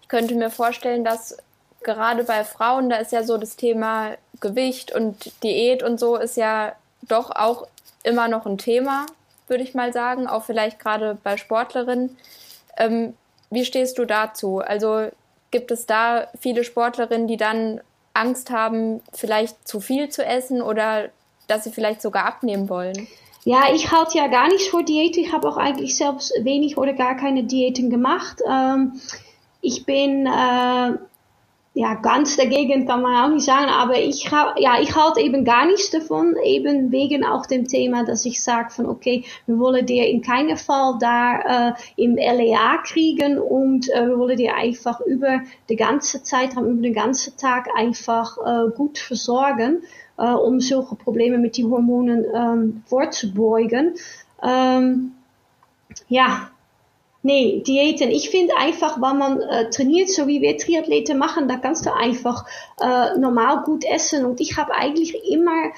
[0.01, 1.37] ich könnte mir vorstellen, dass
[1.83, 6.37] gerade bei Frauen, da ist ja so das Thema Gewicht und Diät und so ist
[6.37, 7.67] ja doch auch
[8.07, 9.07] immer noch ein Thema,
[9.49, 12.17] würde ich mal sagen, auch vielleicht gerade bei Sportlerinnen.
[12.77, 13.15] Ähm,
[13.51, 14.59] wie stehst du dazu?
[14.59, 15.09] Also
[15.51, 17.81] gibt es da viele Sportlerinnen, die dann
[18.15, 21.11] Angst haben, vielleicht zu viel zu essen oder
[21.49, 23.07] dass sie vielleicht sogar abnehmen wollen?
[23.45, 25.17] Ja, ich halte ja gar nichts vor Diät.
[25.17, 28.41] Ich habe auch eigentlich selbst wenig oder gar keine Diäten gemacht.
[28.51, 29.01] Ähm,
[29.61, 30.93] ich bin äh,
[31.79, 35.67] ja, ganz dagegen kann man auch nicht sagen, aber ich, ja, ich halte eben gar
[35.67, 40.07] nichts davon, eben wegen auch dem Thema, dass ich sage von, okay, wir wollen dir
[40.09, 45.43] in keinem Fall da äh, im LEA kriegen und äh, wir wollen dir einfach über
[45.69, 49.83] die ganze Zeitraum, über den ganzen Tag einfach äh, gut versorgen,
[50.17, 53.97] äh, um solche Probleme mit den Hormonen ähm, vorzubeugen.
[54.43, 55.13] Ähm,
[56.09, 56.49] ja,
[57.27, 58.13] Nee, Diäten.
[58.13, 61.93] Ich finde einfach, wenn man äh, trainiert, so wie wir Triathleten machen, da kannst du
[61.93, 62.45] einfach
[62.81, 64.25] äh, normal gut essen.
[64.25, 65.73] Und ich habe eigentlich immer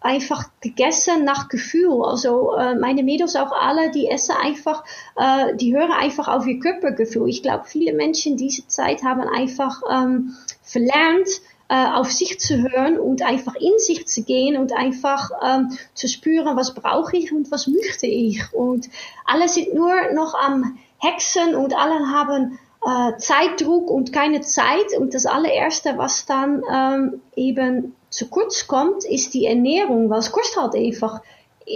[0.00, 2.02] einfach gegessen nach Gefühl.
[2.02, 4.82] Also äh, meine Mädels auch alle, die essen einfach,
[5.16, 7.28] äh, die hören einfach auf ihr Körpergefühl.
[7.28, 11.28] Ich glaube, viele Menschen diese Zeit haben einfach ähm, verlernt,
[11.68, 16.08] äh, auf sich zu hören und einfach in sich zu gehen und einfach ähm, zu
[16.08, 18.40] spüren, was brauche ich und was möchte ich.
[18.54, 18.88] Und
[19.26, 24.96] alle sind nur noch am Hexen und alle haben äh, Zeitdruck und keine Zeit.
[24.98, 30.32] Und das allererste, was dann ähm, eben zu kurz kommt, ist die Ernährung, weil es
[30.32, 31.20] kostet halt einfach,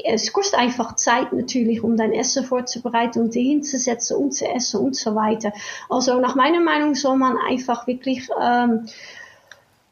[0.04, 4.96] es kostet einfach Zeit natürlich, um dein Essen vorzubereiten und hinzusetzen und zu essen und
[4.96, 5.52] so weiter.
[5.88, 8.90] Also nach meiner Meinung soll man einfach wirklich ähm, äh,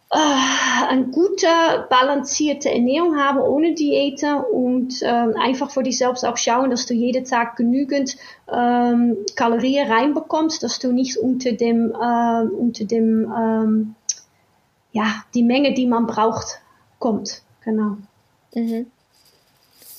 [0.09, 1.49] eine gute,
[1.91, 6.95] balancierte Ernährung haben ohne Diäten und ähm, einfach für dich selbst auch schauen, dass du
[6.95, 8.17] jeden Tag genügend
[8.53, 13.95] ähm, Kalorien reinbekommst, dass du nicht unter dem, äh, unter dem, ähm,
[14.93, 16.61] ja, die Menge, die man braucht,
[17.01, 17.43] kommt.
[17.65, 17.97] Genau.
[18.55, 18.87] Mhm.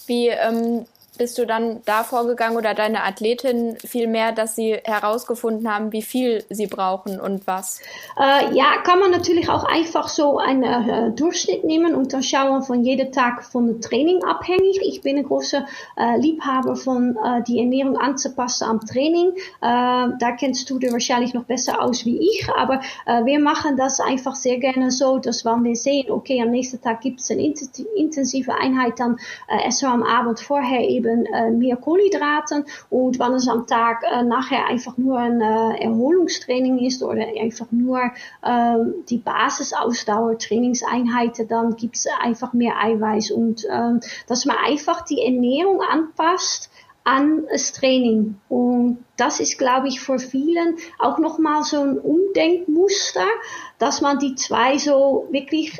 [0.05, 0.85] Wie ähm,
[1.17, 6.43] bist du dann da vorgegangen oder deine Athletin vielmehr, dass sie herausgefunden haben, wie viel
[6.49, 7.81] sie brauchen und was?
[8.19, 12.63] Äh, ja, kann man natürlich auch einfach so einen äh, Durchschnitt nehmen und dann schauen
[12.63, 14.79] von jedem Tag von dem Training abhängig.
[14.83, 15.65] Ich bin ein großer
[15.97, 19.31] äh, Liebhaber von äh, die Ernährung anzupassen am Training.
[19.35, 23.77] Äh, da kennst du dir wahrscheinlich noch besser aus wie ich, aber äh, wir machen
[23.77, 27.31] das einfach sehr gerne so, dass wenn wir sehen, okay, am nächsten Tag gibt es
[27.31, 27.53] eine
[27.95, 29.17] intensive Einheit, dann
[29.65, 34.03] essen wir am Abend vorher eben eben äh, mehr Kohlenhydraten und wenn es am Tag
[34.03, 38.11] äh, nachher einfach nur ein äh, Erholungstraining ist oder einfach nur
[39.09, 43.65] die Basisausdauer Trainingseinheiten, dann gibt es einfach mehr Eiweiß und
[44.27, 46.69] dass man einfach die Ernährung anpasst
[47.03, 48.35] an das Training.
[48.49, 53.25] Und das ist, glaube ich, für vielen auch nochmal so ein Umdenkmuster,
[53.79, 55.79] dass man die zwei so wirklich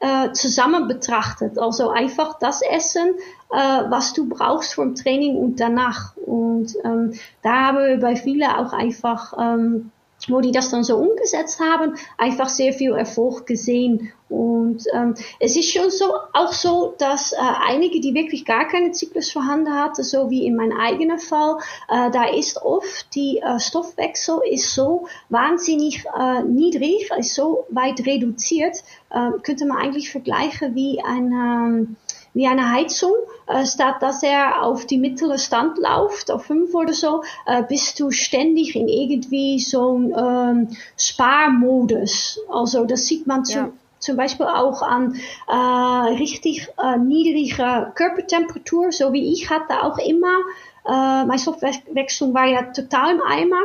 [0.00, 1.58] äh, zusammen betrachtet.
[1.58, 3.14] Also einfach das Essen,
[3.50, 6.16] äh, was du brauchst vom Training und danach.
[6.16, 9.90] Und ähm, da haben wir bei vielen auch einfach ähm,
[10.26, 14.12] wo die das dann so umgesetzt haben, einfach sehr viel Erfolg gesehen.
[14.28, 18.92] Und ähm, es ist schon so auch so, dass äh, einige, die wirklich gar keinen
[18.92, 23.58] Zyklus vorhanden hatten, so wie in meinem eigenen Fall, äh, da ist oft die äh,
[23.58, 30.74] Stoffwechsel ist so wahnsinnig äh, niedrig, ist so weit reduziert, äh, könnte man eigentlich vergleichen
[30.74, 31.96] wie ein ähm,
[32.38, 33.14] wie eine Heizung,
[33.48, 37.98] äh, statt dass er auf die mittlere Stand läuft, auf fünf oder so, äh, bist
[37.98, 42.38] du ständig in irgendwie so ähm, Sparmodus.
[42.48, 43.70] Also das sieht man zum, ja.
[43.98, 45.16] zum Beispiel auch an
[45.48, 50.38] äh, richtig äh, niedriger Körpertemperatur, so wie ich hatte auch immer.
[50.86, 53.62] Äh, meine Stoffwechslung war ja total im Eimer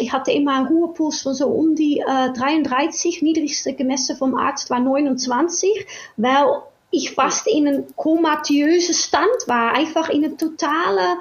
[0.00, 4.70] ich hatte immer einen Ruhepuls von so um die äh, 33, niedrigste gemessen vom Arzt
[4.70, 6.44] war 29, weil
[6.90, 11.18] ich fast in een komatösen Stand war, einfach in een totale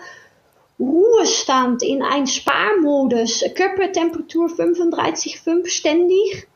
[0.80, 6.48] Ruhestand, in ein Sparmodus, Körpertemperatur 35,5 ständig.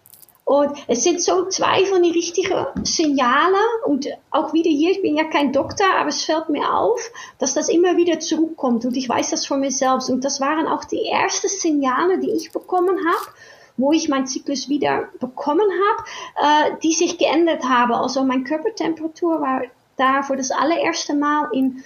[0.44, 5.16] Und es sind so zwei von den richtigen Signale und auch wieder hier, ich bin
[5.16, 8.84] ja kein Doktor, aber es fällt mir auf, dass das immer wieder zurückkommt.
[8.86, 10.10] Und ich weiß das von mir selbst.
[10.10, 13.32] Und das waren auch die ersten Signale, die ich bekommen habe
[13.82, 17.94] wo ich meinen Zyklus wieder bekommen habe, äh, die sich geändert haben.
[17.94, 19.64] Also meine Körpertemperatur war
[19.98, 21.84] da für das allererste Mal in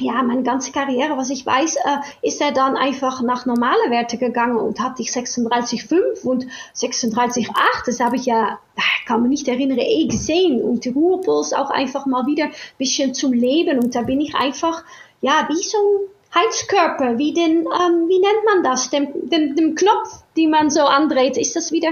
[0.00, 4.16] ja, meine ganze Karriere, was ich weiß, äh, ist er dann einfach nach normale Werte
[4.16, 7.50] gegangen und hatte ich 36,5 und 36,8.
[7.84, 8.60] Das habe ich ja,
[9.06, 10.62] kann man nicht erinnern, eh gesehen.
[10.62, 13.80] Und die Ruhepuls auch einfach mal wieder ein bisschen zum Leben.
[13.80, 14.84] Und da bin ich einfach,
[15.20, 19.74] ja, wie so ein Heizkörper, wie den, ähm, wie nennt man das, dem, dem, dem
[19.74, 21.90] Knopf, die man so andreht, ist das wieder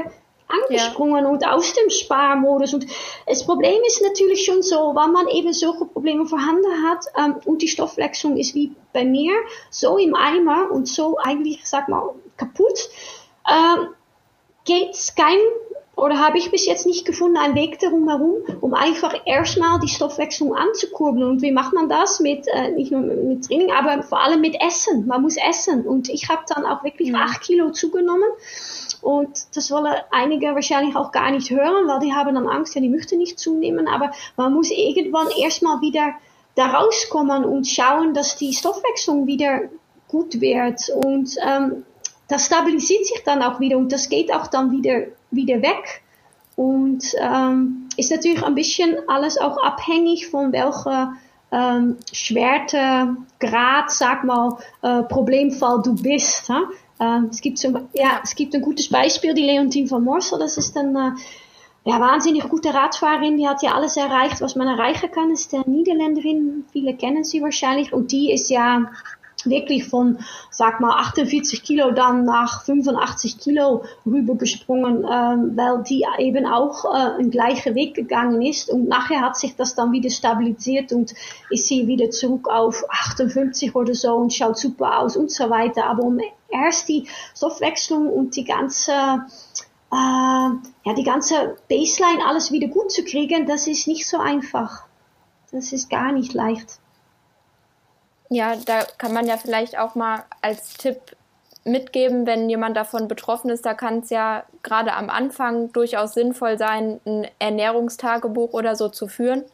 [0.49, 1.31] angesprungen ja.
[1.31, 2.75] und aus dem Sparmodus.
[2.75, 2.87] Und
[3.27, 7.62] das Problem ist natürlich schon so, wenn man eben solche Probleme vorhanden hat ähm, und
[7.62, 9.33] die Stoffwechslung ist wie bei mir
[9.70, 12.90] so im Eimer und so eigentlich, sag mal, kaputt,
[13.51, 13.88] ähm,
[14.64, 15.38] geht's kein
[15.96, 19.88] oder habe ich bis jetzt nicht gefunden, einen Weg darum herum, um einfach erstmal die
[19.88, 21.26] Stoffwechslung anzukurbeln.
[21.26, 22.20] Und wie macht man das?
[22.20, 25.06] Mit, äh, nicht nur mit Training, aber vor allem mit Essen.
[25.06, 25.87] Man muss essen.
[25.87, 27.24] Und ich habe dann auch wirklich ja.
[27.24, 28.28] acht Kilo zugenommen.
[29.00, 32.82] Und das wollen einige wahrscheinlich auch gar nicht hören, weil die haben dann Angst, ja,
[32.82, 33.88] die möchten nicht zunehmen.
[33.88, 36.12] Aber man muss irgendwann erstmal wieder
[36.56, 39.62] da rauskommen und schauen, dass die Stoffwechslung wieder
[40.09, 40.90] gut wird.
[40.90, 41.85] Und ähm,
[42.28, 45.06] das stabilisiert sich dann auch wieder und das geht auch dann wieder,
[45.37, 46.03] wieder weg.
[46.57, 51.12] Und ähm, ist natürlich ein bisschen alles auch abhängig von welcher
[51.53, 56.49] ähm, Schwertegrad, sag mal, äh, Problemfall du bist.
[56.49, 56.55] Hè?
[56.99, 60.57] Ähm, es, gibt zum, ja, es gibt ein gutes Beispiel, die Leontine von Morsel, das
[60.57, 61.11] ist ein äh,
[61.85, 65.62] ja, wahnsinnig gute Radfahrerin, die hat ja alles erreicht, was man erreichen kann, ist der
[65.68, 68.90] Niederländerin, viele kennen sie wahrscheinlich, und die ist ja
[69.44, 70.18] wirklich von,
[70.51, 77.18] sag mal, 48 Kilo dann nach 85 Kilo rübergesprungen, ähm, weil die eben auch äh,
[77.18, 78.70] einen gleichen Weg gegangen ist.
[78.70, 81.14] Und nachher hat sich das dann wieder stabilisiert und
[81.51, 85.87] ist sie wieder zurück auf 58 oder so und schaut super aus und so weiter.
[85.87, 86.18] Aber um
[86.49, 89.27] erst die Stoffwechslung und die ganze
[89.92, 94.85] äh, ja, die ganze Baseline alles wieder gut zu kriegen, das ist nicht so einfach.
[95.53, 96.81] Das ist gar nicht leicht.
[98.28, 101.16] Ja, da kann man ja vielleicht auch mal als Tipp
[101.64, 106.58] mitgeben, wenn jemand davon betroffen ist, da kann es ja gerade am Anfang durchaus sinnvoll
[106.58, 109.44] sein, ein Ernährungstagebuch oder so zu führen,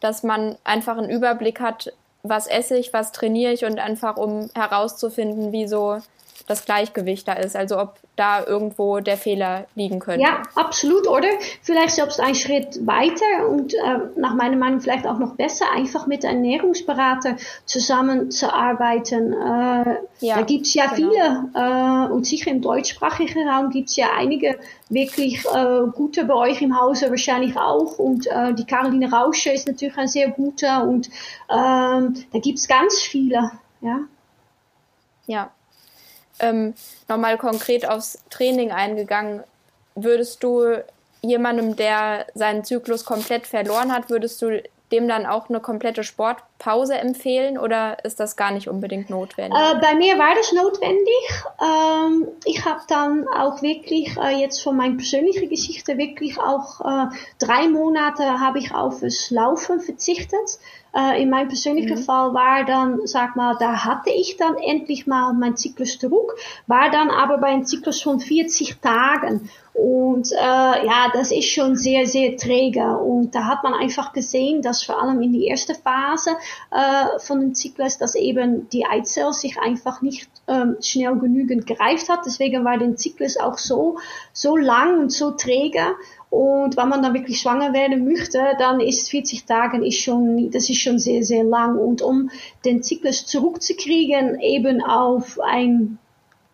[0.00, 1.92] dass man einfach einen Überblick hat,
[2.22, 5.98] was esse ich, was trainiere ich und einfach um herauszufinden, wie so
[6.48, 10.22] das Gleichgewicht da ist, also ob da irgendwo der Fehler liegen könnte.
[10.22, 11.28] Ja, absolut, oder?
[11.62, 13.78] Vielleicht selbst einen Schritt weiter und äh,
[14.16, 17.36] nach meiner Meinung vielleicht auch noch besser, einfach mit Ernährungsberater
[17.66, 19.32] zusammenzuarbeiten.
[19.32, 21.10] Äh, ja, da gibt's ja genau.
[21.10, 26.62] viele äh, und sicher im deutschsprachigen Raum gibt's ja einige wirklich äh, gute bei euch
[26.62, 31.08] im Hause wahrscheinlich auch und äh, die Caroline Rausche ist natürlich ein sehr guter und
[31.50, 34.00] ähm, da gibt's ganz viele, ja.
[35.26, 35.50] Ja,
[36.40, 36.74] ähm,
[37.08, 39.42] nochmal konkret aufs Training eingegangen,
[39.94, 40.82] würdest du
[41.22, 44.62] jemandem, der seinen Zyklus komplett verloren hat, würdest du
[44.92, 49.58] dem dann auch eine komplette Sportpause empfehlen oder ist das gar nicht unbedingt notwendig?
[49.58, 51.42] Äh, bei mir war das notwendig.
[51.60, 57.06] Ähm, ich habe dann auch wirklich äh, jetzt von meiner persönlichen Geschichte wirklich auch äh,
[57.38, 60.58] drei Monate habe ich auf das Laufen verzichtet.
[60.94, 62.04] Äh, in meinem persönlichen mhm.
[62.04, 66.34] Fall war dann, sag mal, da hatte ich dann endlich mal meinen Zyklus zurück,
[66.66, 69.50] war dann aber bei einem Zyklus von 40 Tagen.
[69.78, 70.36] Und äh,
[70.86, 72.98] ja, das ist schon sehr, sehr träge.
[72.98, 76.30] Und da hat man einfach gesehen, dass vor allem in die erste Phase
[76.72, 82.08] äh, von dem Zyklus, dass eben die Eizelle sich einfach nicht ähm, schnell genügend gereift
[82.08, 82.26] hat.
[82.26, 83.98] Deswegen war der Zyklus auch so,
[84.32, 85.94] so lang und so träge.
[86.28, 90.68] Und wenn man dann wirklich schwanger werden möchte, dann ist 40 Tage ist schon, das
[90.68, 91.78] ist schon sehr, sehr lang.
[91.78, 92.30] Und um
[92.64, 95.98] den Zyklus zurückzukriegen, eben auf ein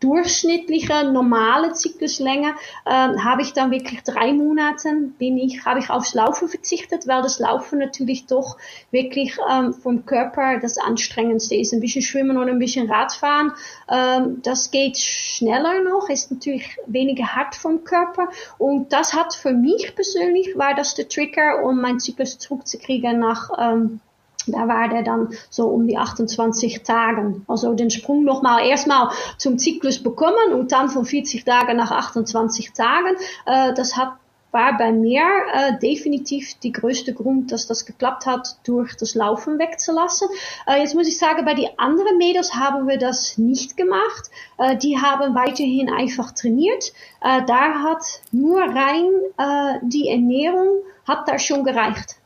[0.04, 2.54] durchschnittliche normale Zykluslänge
[2.86, 7.22] ähm, habe ich dann wirklich drei Monate bin ich habe ich aufs Laufen verzichtet, weil
[7.22, 8.58] das Laufen natürlich doch
[8.90, 11.72] wirklich ähm, vom Körper das anstrengendste ist.
[11.72, 13.52] Ein bisschen Schwimmen oder ein bisschen Radfahren,
[13.90, 18.28] ähm, das geht schneller noch, ist natürlich weniger hart vom Körper
[18.58, 23.50] und das hat für mich persönlich war das der Trigger, um meinen Zyklus zurückzukriegen nach
[23.58, 24.00] ähm,
[24.46, 27.44] da war der dann so um die 28 Tagen.
[27.48, 32.72] Also den Sprung nochmal erstmal zum Zyklus bekommen und dann von 40 Tagen nach 28
[32.72, 33.16] Tagen.
[33.46, 34.14] Äh, das hat
[34.54, 39.58] war bei mir äh, definitiv die größte Grund, dass das geklappt hat, durch das Laufen
[39.58, 40.28] wegzulassen.
[40.68, 44.30] Äh, jetzt muss ich sagen, bei die anderen Mädels haben wir das nicht gemacht.
[44.56, 46.92] Äh, die haben weiterhin einfach trainiert.
[47.20, 52.16] Äh, da hat nur rein äh, die Ernährung hat da schon gereicht.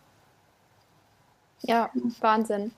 [1.62, 1.90] Ja,
[2.20, 2.72] Wahnsinn.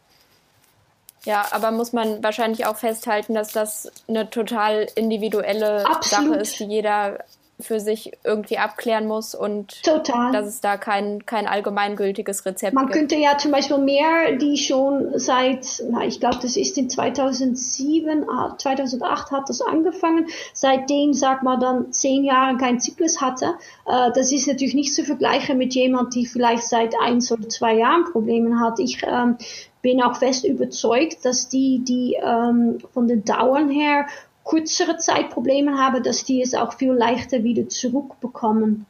[1.24, 6.31] Ja, aber muss man wahrscheinlich auch festhalten, dass das eine total individuelle Absolut.
[6.31, 7.24] Sache ist, die jeder
[7.61, 10.32] für sich irgendwie abklären muss und Total.
[10.32, 12.96] dass es da kein, kein allgemeingültiges Rezept Man gibt.
[12.96, 16.88] Man könnte ja zum Beispiel mehr, die schon seit, na, ich glaube, das ist in
[16.88, 18.26] 2007,
[18.58, 19.02] 2008
[19.32, 23.54] ah, hat das angefangen, seitdem, sag mal, dann zehn Jahre kein Zyklus hatte.
[23.86, 27.74] Äh, das ist natürlich nicht zu vergleichen mit jemand, die vielleicht seit eins oder zwei
[27.74, 28.78] Jahren Probleme hat.
[28.78, 29.36] Ich ähm,
[29.82, 34.06] bin auch fest überzeugt, dass die, die ähm, von den Dauern her
[34.45, 38.86] kürzere Zeit Probleme haben, dass die es auch viel leichter wieder zurückbekommen.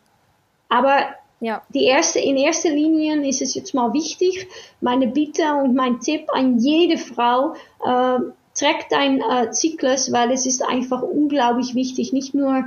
[0.69, 1.07] Aber
[1.41, 1.63] ja.
[1.75, 4.47] die erste, in erster Linie ist es jetzt mal wichtig,
[4.81, 8.19] meine Bitte und mein Tipp an jede Frau, äh,
[8.55, 12.65] trägt dein äh, Zyklus, weil es ist einfach unglaublich wichtig, nicht nur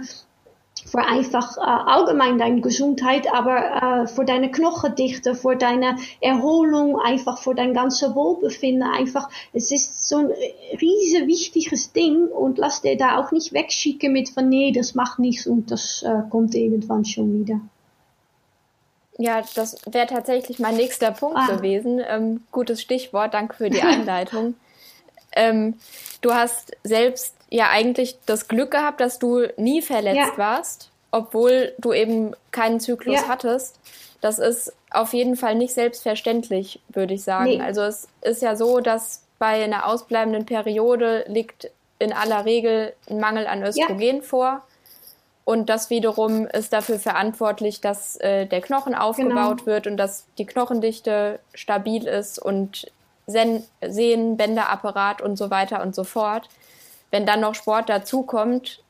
[0.93, 7.39] für einfach äh, allgemein deine Gesundheit, aber äh, für deine Knochendichte, für deine Erholung, einfach
[7.39, 8.83] für dein ganzes Wohlbefinden.
[8.83, 10.27] Einfach, es ist so ein
[10.79, 15.17] riese wichtiges Ding und lass dir da auch nicht wegschicken mit von nee, das macht
[15.17, 17.59] nichts und das äh, kommt irgendwann schon wieder.
[19.17, 21.55] Ja, das wäre tatsächlich mein nächster Punkt ah.
[21.55, 22.03] gewesen.
[22.07, 24.53] Ähm, gutes Stichwort, danke für die Einleitung.
[25.35, 25.73] ähm,
[26.21, 30.37] du hast selbst ja eigentlich das Glück gehabt, dass du nie verletzt ja.
[30.37, 33.27] warst, obwohl du eben keinen Zyklus ja.
[33.27, 33.79] hattest.
[34.21, 37.57] Das ist auf jeden Fall nicht selbstverständlich, würde ich sagen.
[37.57, 37.61] Nee.
[37.61, 43.19] Also es ist ja so, dass bei einer ausbleibenden Periode liegt in aller Regel ein
[43.19, 44.21] Mangel an Östrogen ja.
[44.23, 44.63] vor.
[45.45, 49.65] Und das wiederum ist dafür verantwortlich, dass äh, der Knochen aufgebaut genau.
[49.65, 52.91] wird und dass die Knochendichte stabil ist und
[53.27, 56.49] Sen Sehnen, Bänderapparat und so weiter und so fort.
[57.13, 58.81] Wenn dann noch Sport dazukommt,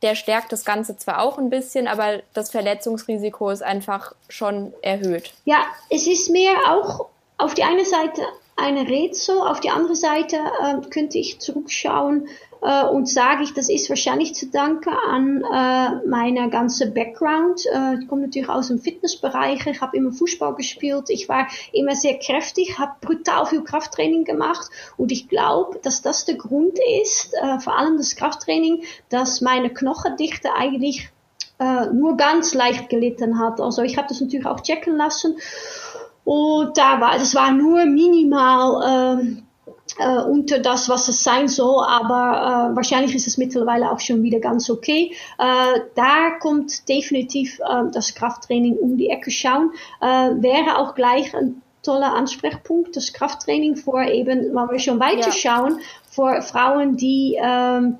[0.00, 5.34] der stärkt das Ganze zwar auch ein bisschen, aber das Verletzungsrisiko ist einfach schon erhöht.
[5.44, 5.58] Ja,
[5.90, 7.04] es ist mir auch
[7.36, 8.22] auf die eine Seite
[8.56, 12.28] eine Rätsel, auf die andere Seite äh, könnte ich zurückschauen,
[12.66, 17.64] äh, und sage ich, das ist wahrscheinlich zu danken an äh, meiner ganze Background.
[17.66, 21.94] Äh, ich komme natürlich aus dem Fitnessbereich, ich habe immer Fußball gespielt, ich war immer
[21.94, 27.32] sehr kräftig, habe brutal viel Krafttraining gemacht und ich glaube, dass das der Grund ist,
[27.34, 31.08] äh, vor allem das Krafttraining, dass meine Knochendichte eigentlich
[31.60, 33.60] äh, nur ganz leicht gelitten hat.
[33.60, 35.36] Also ich habe das natürlich auch checken lassen
[36.24, 39.45] und da war, das war nur minimal äh,
[39.98, 44.22] äh, unter das, was es sein soll, aber äh, wahrscheinlich ist es mittlerweile auch schon
[44.22, 45.12] wieder ganz okay.
[45.38, 49.70] Äh, da kommt definitiv äh, das Krafttraining um die Ecke schauen.
[50.00, 55.28] Äh, wäre auch gleich ein toller Ansprechpunkt, das Krafttraining vor eben, wenn wir schon weiter
[55.28, 55.32] ja.
[55.32, 55.78] schauen,
[56.10, 57.98] vor Frauen, die ähm,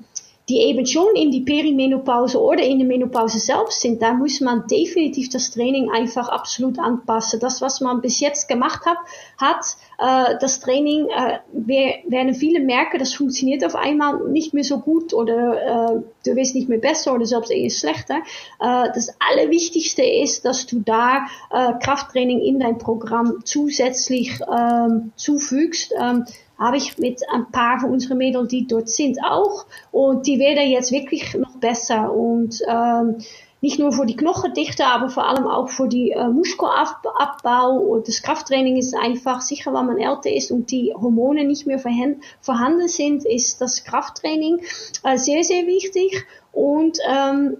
[0.49, 4.65] die eben schon in die Perimenopause oder in der Menopause selbst sind, da muss man
[4.67, 7.41] definitiv das Training einfach absolut anpassen.
[7.41, 8.97] Das, was man bis jetzt gemacht hat,
[9.37, 14.79] hat äh, das Training, äh, werden viele merken, das funktioniert auf einmal nicht mehr so
[14.79, 18.17] gut oder äh, du wirst nicht mehr besser oder selbst eher schlechter.
[18.59, 25.93] Äh, das Allerwichtigste ist, dass du da äh, Krafttraining in dein Programm zusätzlich ähm, zufügst.
[25.99, 26.25] Ähm,
[26.59, 29.67] habe ich mit ein paar von unseren Mädels, die dort sind, auch.
[29.91, 32.11] Und die werden jetzt wirklich noch besser.
[32.11, 33.17] Und ähm,
[33.61, 37.77] nicht nur für die Knochendichte, aber vor allem auch für die äh, Muskelabbau.
[37.77, 41.79] Und das Krafttraining ist einfach, sicher wenn man älter ist und die Hormone nicht mehr
[41.79, 44.59] vorhanden sind, ist das Krafttraining
[45.03, 46.25] äh, sehr, sehr wichtig.
[46.51, 47.57] Und ähm,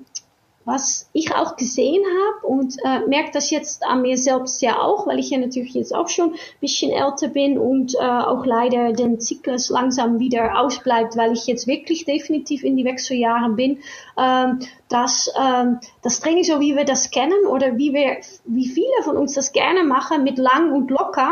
[0.68, 5.08] was ich auch gesehen habe und äh, merke das jetzt an mir selbst ja auch,
[5.08, 8.92] weil ich ja natürlich jetzt auch schon ein bisschen älter bin und äh, auch leider
[8.92, 13.80] den Zyklus langsam wieder ausbleibt, weil ich jetzt wirklich definitiv in die Wechseljahren bin,
[14.18, 14.60] ähm,
[14.90, 19.16] dass ähm, das Training, so wie wir das kennen oder wie wir, wie viele von
[19.16, 21.32] uns das gerne machen, mit lang und locker,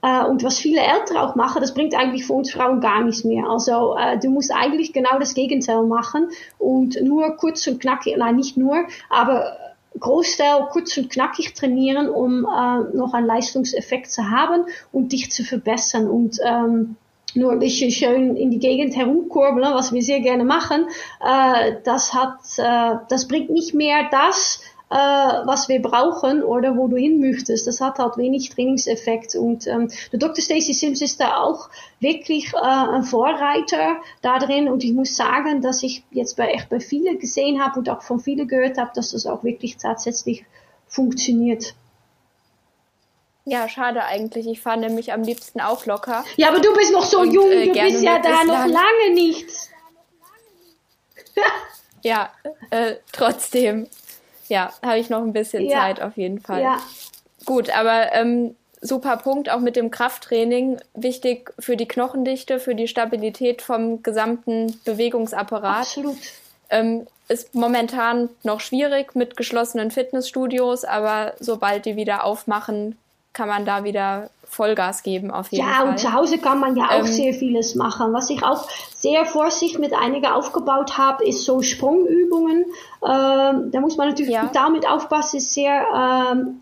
[0.00, 3.48] und was viele Ältere auch machen, das bringt eigentlich für uns Frauen gar nichts mehr.
[3.48, 6.28] Also äh, du musst eigentlich genau das Gegenteil machen
[6.58, 9.56] und nur kurz und knackig, nein, nicht nur, aber
[9.98, 15.44] Großteil kurz und knackig trainieren, um äh, noch einen Leistungseffekt zu haben und dich zu
[15.44, 16.08] verbessern.
[16.08, 16.96] Und ähm,
[17.34, 20.86] nur ein bisschen schön in die Gegend herumkurbeln, was wir sehr gerne machen,
[21.20, 26.88] äh, das hat, äh, das bringt nicht mehr das, äh, was wir brauchen oder wo
[26.88, 27.66] du hin möchtest.
[27.66, 29.34] Das hat halt wenig Trainingseffekt.
[29.34, 30.42] Und ähm, der Dr.
[30.42, 31.68] Stacey Sims ist da auch
[32.00, 34.68] wirklich äh, ein Vorreiter da drin.
[34.68, 38.02] Und ich muss sagen, dass ich jetzt bei echt bei vielen gesehen habe und auch
[38.02, 40.44] von vielen gehört habe, dass das auch wirklich tatsächlich
[40.86, 41.74] funktioniert.
[43.44, 44.46] Ja, schade eigentlich.
[44.46, 46.24] Ich fahre nämlich am liebsten auch locker.
[46.36, 49.14] Ja, aber du bist noch so und, jung, äh, du bist ja da noch lange
[49.14, 49.48] nicht.
[52.02, 52.30] ja,
[52.70, 53.86] äh, trotzdem.
[54.48, 55.80] Ja, habe ich noch ein bisschen ja.
[55.80, 56.62] Zeit auf jeden Fall.
[56.62, 56.78] Ja.
[57.44, 60.78] Gut, aber ähm, super Punkt auch mit dem Krafttraining.
[60.94, 65.80] Wichtig für die Knochendichte, für die Stabilität vom gesamten Bewegungsapparat.
[65.80, 66.18] Absolut.
[66.70, 72.96] Ähm, ist momentan noch schwierig mit geschlossenen Fitnessstudios, aber sobald die wieder aufmachen,
[73.34, 75.84] kann man da wieder Vollgas geben auf jeden ja, Fall.
[75.84, 78.12] Ja, und zu Hause kann man ja auch ähm, sehr vieles machen.
[78.12, 82.64] Was ich auch sehr vorsichtig mit einigen aufgebaut habe, ist so Sprungübungen.
[83.02, 84.50] Ähm, da muss man natürlich ja.
[84.52, 86.60] damit aufpassen, ist sehr ähm,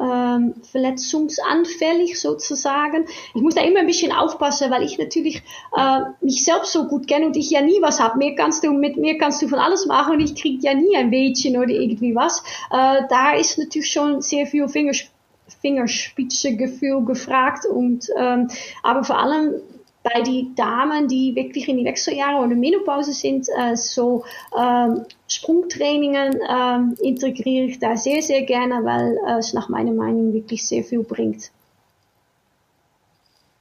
[0.00, 3.06] ähm, verletzungsanfällig sozusagen.
[3.34, 5.42] Ich muss da immer ein bisschen aufpassen, weil ich natürlich
[5.76, 8.18] äh, mich selbst so gut kenne und ich ja nie was habe.
[8.18, 10.96] Mir kannst du mit mir kannst du von alles machen und ich krieg ja nie
[10.96, 12.42] ein Wädchen oder irgendwie was.
[12.70, 15.17] Äh, da ist natürlich schon sehr viel Fingerspiel
[15.60, 18.48] Fingerspitzengefühl gefragt und ähm,
[18.82, 19.54] aber vor allem
[20.02, 24.24] bei die Damen, die wirklich in die Wechseljahre oder Menopause sind, äh, so
[24.58, 30.32] ähm, Sprungtrainingen ähm, integriere ich da sehr, sehr gerne, weil äh, es nach meiner Meinung
[30.32, 31.50] wirklich sehr viel bringt.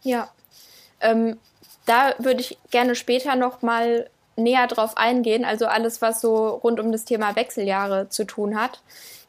[0.04, 0.30] Ja,
[1.02, 1.38] ähm,
[1.86, 6.80] da würde ich gerne später noch mal näher drauf eingehen, also alles, was so rund
[6.80, 8.82] um das Thema Wechseljahre zu tun hat.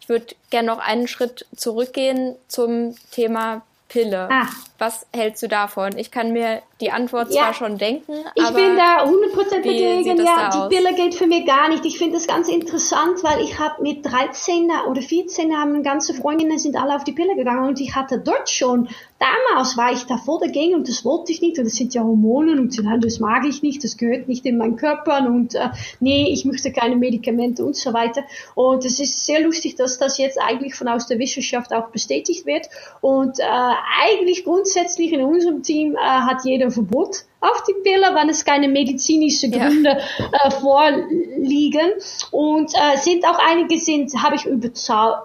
[0.09, 4.31] Ich würde gerne noch einen Schritt zurückgehen zum Thema Pille.
[4.33, 4.47] Ah.
[4.79, 5.99] Was hältst du davon?
[5.99, 7.43] Ich kann mir die Antwort ja.
[7.43, 8.59] zwar schon denken, ich aber.
[8.59, 10.17] Ich bin da 100% dagegen.
[10.25, 10.69] Ja, die aus?
[10.69, 11.85] Pille geht für mich gar nicht.
[11.85, 16.59] Ich finde das ganz interessant, weil ich habe mit 13 oder 14 haben ganze Freundinnen
[16.59, 20.17] sind alle auf die Pille gegangen und ich hatte dort schon Damals war ich da
[20.17, 23.45] voll dagegen und das wollte ich nicht und das sind ja Hormone und das mag
[23.47, 27.65] ich nicht, das gehört nicht in meinen Körper und äh, nee, ich möchte keine Medikamente
[27.65, 28.23] und so weiter.
[28.55, 32.47] Und es ist sehr lustig, dass das jetzt eigentlich von aus der Wissenschaft auch bestätigt
[32.47, 32.69] wird
[33.01, 38.15] und äh, eigentlich grundsätzlich in unserem Team äh, hat jeder ein Verbot auf die Pille,
[38.15, 40.27] wenn es keine medizinische Gründe ja.
[40.45, 41.93] äh, vorliegen.
[42.31, 45.23] Und äh, sind auch einige sind, habe ich überzeugen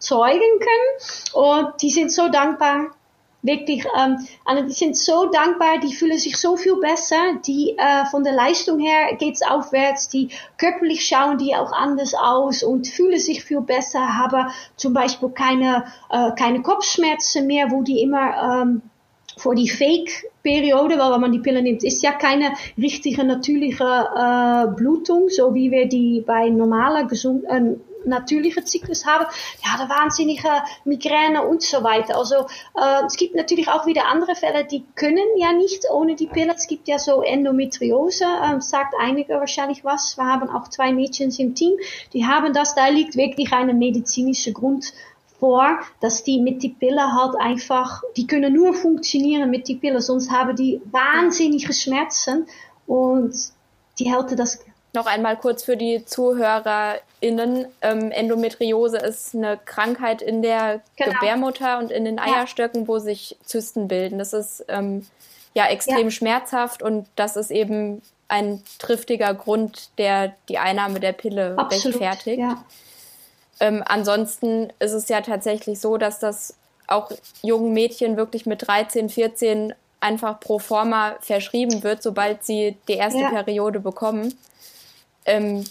[0.00, 0.90] können.
[1.32, 2.90] Und die sind so dankbar.
[3.42, 4.26] Wirklich, ähm,
[4.66, 8.80] die sind so dankbar, die fühlen sich so viel besser, die äh, von der Leistung
[8.80, 14.18] her geht's aufwärts, die körperlich schauen die auch anders aus und fühlen sich viel besser,
[14.18, 18.82] haben zum Beispiel keine, äh, keine Kopfschmerzen mehr, wo die immer ähm,
[19.36, 19.68] vor die
[20.46, 25.54] Fake-Periode, weil wenn man die Pille nimmt, ist ja keine richtige natürliche äh, Blutung, so
[25.54, 29.26] wie wir die bei normaler gesund, äh, natürlichen Zyklus haben,
[29.60, 30.48] die haben wahnsinnige
[30.84, 32.16] Migräne und so weiter.
[32.16, 32.36] Also
[32.76, 36.52] äh, es gibt natürlich auch wieder andere Fälle, die können ja nicht ohne die Pille.
[36.54, 40.16] Es gibt ja so Endometriose, äh, sagt einige wahrscheinlich was.
[40.16, 41.72] Wir haben auch zwei Mädchen im Team,
[42.12, 42.76] die haben das.
[42.76, 44.92] Da liegt wirklich ein medizinischer Grund
[45.38, 50.00] vor, dass die mit die Pille halt einfach, die können nur funktionieren mit die Pille,
[50.00, 52.46] sonst haben die wahnsinnige Schmerzen
[52.86, 53.34] und
[53.98, 54.60] die hält das.
[54.92, 57.66] Noch einmal kurz für die ZuhörerInnen.
[57.82, 61.12] Ähm, Endometriose ist eine Krankheit in der genau.
[61.12, 62.88] Gebärmutter und in den Eierstöcken, ja.
[62.88, 64.18] wo sich Zysten bilden.
[64.18, 65.06] Das ist ähm,
[65.54, 66.10] ja extrem ja.
[66.10, 72.40] schmerzhaft und das ist eben ein triftiger Grund, der die Einnahme der Pille Absolut, rechtfertigt.
[72.40, 72.64] Ja.
[73.60, 76.54] Ähm, ansonsten ist es ja tatsächlich so, dass das
[76.86, 77.10] auch
[77.42, 83.20] jungen Mädchen wirklich mit 13, 14 einfach pro forma verschrieben wird, sobald sie die erste
[83.20, 83.30] ja.
[83.30, 84.34] Periode bekommen.
[85.24, 85.64] Ähm,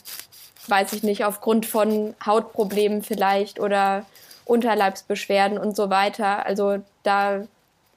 [0.67, 4.05] weiß ich nicht, aufgrund von Hautproblemen vielleicht oder
[4.45, 6.45] Unterleibsbeschwerden und so weiter.
[6.45, 7.43] Also da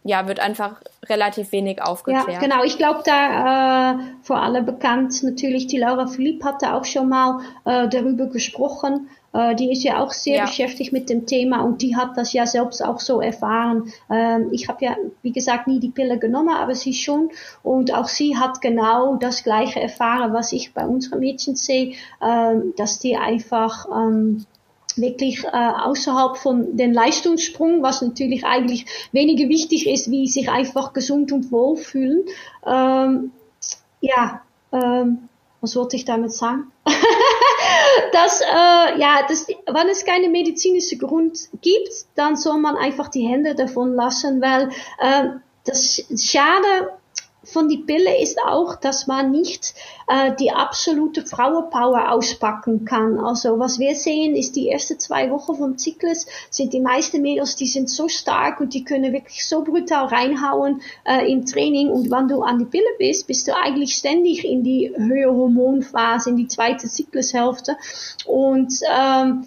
[0.05, 0.77] ja, wird einfach
[1.07, 2.29] relativ wenig aufgeklärt.
[2.29, 2.63] Ja, genau.
[2.63, 7.41] Ich glaube, da äh, vor allem bekannt natürlich, die Laura Philipp hatte auch schon mal
[7.65, 10.45] äh, darüber gesprochen, äh, die ist ja auch sehr ja.
[10.45, 13.93] beschäftigt mit dem Thema und die hat das ja selbst auch so erfahren.
[14.11, 17.31] Ähm, ich habe ja, wie gesagt, nie die Pille genommen, aber sie schon.
[17.63, 22.75] Und auch sie hat genau das Gleiche erfahren, was ich bei unseren Mädchen sehe, ähm,
[22.77, 24.47] dass die einfach ähm,
[24.97, 30.93] wirklich äh, außerhalb von den Leistungssprung, was natürlich eigentlich weniger wichtig ist, wie sich einfach
[30.93, 32.25] gesund und wohl fühlen.
[32.67, 33.33] Ähm,
[34.01, 35.29] ja, ähm,
[35.61, 36.73] was wollte ich damit sagen?
[38.13, 43.27] dass, äh, ja, das, wenn es keine medizinische Grund gibt, dann soll man einfach die
[43.27, 45.29] Hände davon lassen, weil äh,
[45.65, 46.93] das Schade
[47.53, 49.75] von die Pille ist auch, dass man nicht
[50.07, 53.19] äh, die absolute Frauenpower auspacken kann.
[53.19, 57.57] Also was wir sehen, ist die ersten zwei Wochen vom Zyklus sind die meisten Mädels,
[57.57, 61.89] die sind so stark und die können wirklich so brutal reinhauen äh, im Training.
[61.89, 66.31] Und wenn du an die Pille bist, bist du eigentlich ständig in die höhere Hormonphase,
[66.31, 67.77] in die zweite Zyklushälfte.
[68.27, 69.47] Und ähm,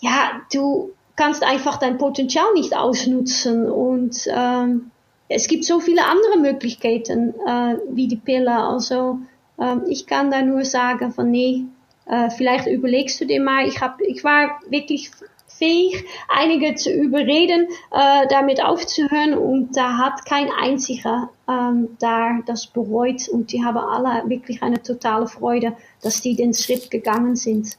[0.00, 4.91] ja, du kannst einfach dein Potenzial nicht ausnutzen und ähm,
[5.34, 8.52] es gibt so viele andere Möglichkeiten äh, wie die Pille.
[8.52, 9.18] Also
[9.58, 11.64] äh, ich kann da nur sagen von nee,
[12.06, 13.66] äh, vielleicht überlegst du dir mal.
[13.66, 15.10] Ich hab, ich war wirklich
[15.46, 22.66] fähig, einige zu überreden, äh, damit aufzuhören und da hat kein einziger ähm, da das
[22.66, 27.76] bereut und die haben alle wirklich eine totale Freude, dass die den Schritt gegangen sind.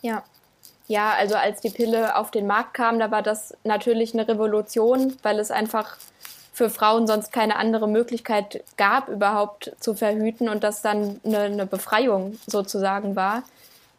[0.00, 0.24] Ja,
[0.88, 5.14] ja, also als die Pille auf den Markt kam, da war das natürlich eine Revolution,
[5.22, 5.98] weil es einfach
[6.58, 11.66] für Frauen sonst keine andere Möglichkeit gab, überhaupt zu verhüten und das dann eine, eine
[11.66, 13.44] Befreiung sozusagen war.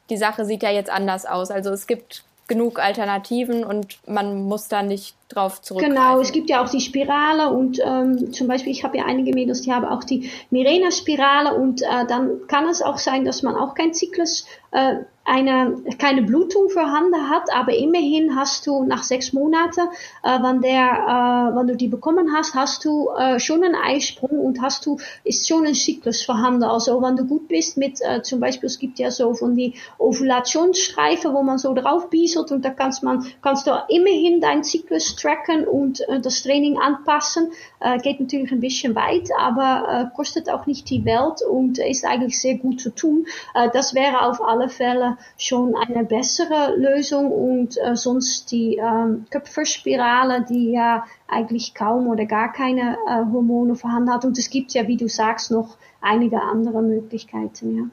[0.09, 1.51] Die Sache sieht ja jetzt anders aus.
[1.51, 5.95] Also es gibt genug Alternativen und man muss da nicht drauf zurückgreifen.
[5.95, 9.33] Genau, es gibt ja auch die Spirale und ähm, zum Beispiel, ich habe ja einige
[9.33, 13.55] Mädels, die haben auch die Mirena-Spirale und äh, dann kann es auch sein, dass man
[13.55, 14.95] auch kein Zyklus äh,
[15.29, 19.81] eine, keine Blutung vorhanden hat, aber immerhin hast du nach sechs Monaten,
[20.23, 24.39] äh, wenn, der, äh, wenn du die bekommen hast, hast du äh, schon einen Eisprung
[24.39, 26.63] und hast du, ist schon ein Zyklus vorhanden.
[26.63, 29.75] Also wenn du gut bist mit, äh, zum Beispiel, es gibt ja so von die
[29.99, 35.15] Ovulationsstreifen, wo man so drauf bieselt und da kannst man, kannst du immerhin deinen Zyklus
[35.19, 37.51] tracken und äh, das Training anpassen.
[37.79, 42.05] Äh, geht natürlich ein bisschen weit, aber äh, kostet auch nicht die Welt und ist
[42.05, 43.25] eigentlich sehr gut zu tun.
[43.53, 49.25] Äh, das wäre auf alle Fälle schon eine bessere Lösung und äh, sonst die ähm,
[49.29, 54.25] Köpferspirale, die ja eigentlich kaum oder gar keine äh, Hormone vorhanden hat.
[54.25, 57.83] Und es gibt ja, wie du sagst, noch einige andere Möglichkeiten, ja.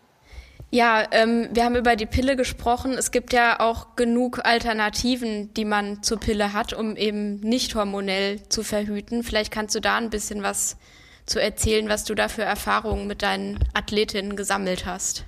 [0.70, 2.92] Ja, ähm, wir haben über die Pille gesprochen.
[2.94, 8.40] Es gibt ja auch genug Alternativen, die man zur Pille hat, um eben nicht hormonell
[8.48, 9.22] zu verhüten.
[9.22, 10.76] Vielleicht kannst du da ein bisschen was
[11.24, 15.24] zu erzählen, was du da für Erfahrungen mit deinen Athletinnen gesammelt hast.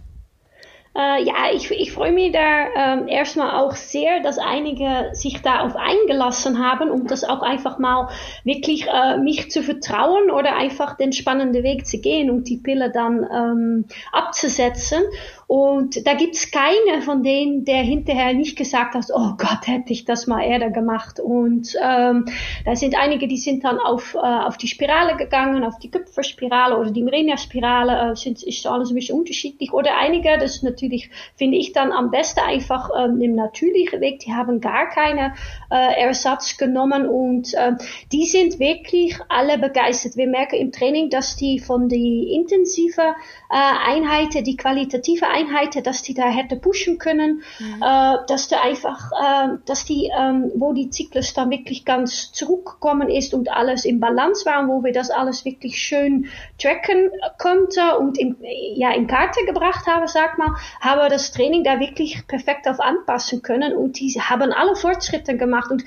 [0.99, 5.77] Äh, ja, ich, ich freue mich da ähm, erstmal auch sehr, dass einige sich darauf
[5.77, 8.09] eingelassen haben, um das auch einfach mal
[8.43, 12.91] wirklich äh, mich zu vertrauen oder einfach den spannenden Weg zu gehen und die Pille
[12.91, 15.05] dann ähm, abzusetzen.
[15.49, 20.05] Und da gibt's keine von denen, der hinterher nicht gesagt hat, oh Gott, hätte ich
[20.05, 21.21] das mal eher gemacht.
[21.21, 22.27] Und ähm,
[22.67, 26.77] da sind einige, die sind dann auf, äh, auf die Spirale gegangen, auf die Kupferspirale
[26.77, 29.73] oder die Mirena-Spirale, äh, sind, ist alles ein bisschen unterschiedlich.
[29.73, 34.19] Oder einige, das ist natürlich, finde ich dann am besten einfach ähm, im natürlichen Weg,
[34.19, 35.33] die haben gar keine
[35.71, 37.73] äh, Ersatz genommen und äh,
[38.13, 40.15] die sind wirklich alle begeistert.
[40.15, 45.38] Wir merken im Training, dass die von die intensive äh, Einheiten, die qualitative Einheiten,
[45.83, 47.83] dass die da hätte pushen können, mhm.
[47.83, 53.09] äh, dass da einfach, äh, dass die, ähm, wo die Zyklus dann wirklich ganz zurückgekommen
[53.09, 56.29] ist und alles im Balance war, wo wir das alles wirklich schön
[56.59, 58.37] tracken konnten und in,
[58.75, 62.81] ja, in Karte gebracht haben, sag mal, haben wir das Training da wirklich perfekt auf
[62.81, 65.85] anpassen können und die haben alle Fortschritte gemacht und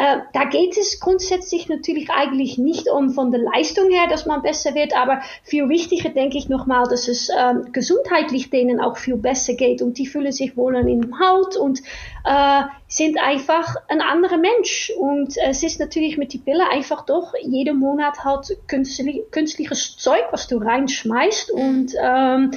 [0.00, 4.40] äh, da geht es grundsätzlich natürlich eigentlich nicht um von der Leistung her, dass man
[4.40, 9.16] besser wird, aber viel wichtiger denke ich nochmal, dass es ähm, gesundheitlich denen auch viel
[9.16, 11.80] besser geht und die fühlen sich wohler in Haut und
[12.24, 14.90] äh, sind einfach ein anderer Mensch.
[14.96, 20.24] Und es ist natürlich mit die Pille einfach doch jeden Monat halt künstlich, künstliches Zeug,
[20.30, 22.52] was du reinschmeißt und ähm,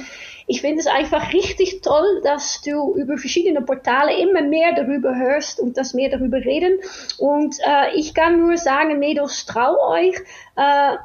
[0.46, 5.60] ich finde es einfach richtig toll, dass du über verschiedene Portale immer mehr darüber hörst
[5.60, 6.78] und dass mehr darüber reden.
[7.18, 10.16] Und äh, ich kann nur sagen, Mädels, trau euch.
[10.56, 10.96] Äh,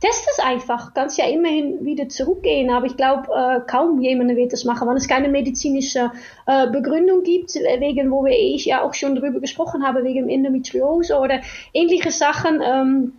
[0.00, 0.94] test es einfach.
[0.94, 4.96] Kannst ja immerhin wieder zurückgehen, aber ich glaube, äh, kaum jemand wird das machen, wenn
[4.96, 6.10] es keine medizinische
[6.46, 11.18] äh, Begründung gibt, wegen wo wir ich ja auch schon darüber gesprochen haben, wegen Endometriose
[11.18, 11.40] oder
[11.72, 12.60] ähnliche Sachen.
[12.62, 13.12] Ähm,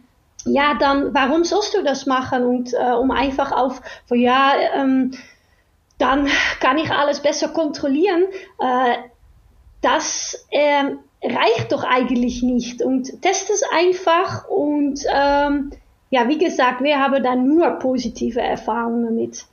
[0.46, 2.44] ja, dann warum sollst du das machen?
[2.44, 5.12] Und äh, um einfach auf, ja, ähm,
[6.00, 6.28] dann
[6.60, 8.24] kann ich alles besser kontrollieren.
[8.60, 8.95] Äh,
[9.82, 10.86] das äh,
[11.24, 12.82] reicht doch eigentlich nicht.
[12.82, 15.72] Und test es einfach und ähm,
[16.10, 19.45] ja, wie gesagt, wir haben da nur positive Erfahrungen mit.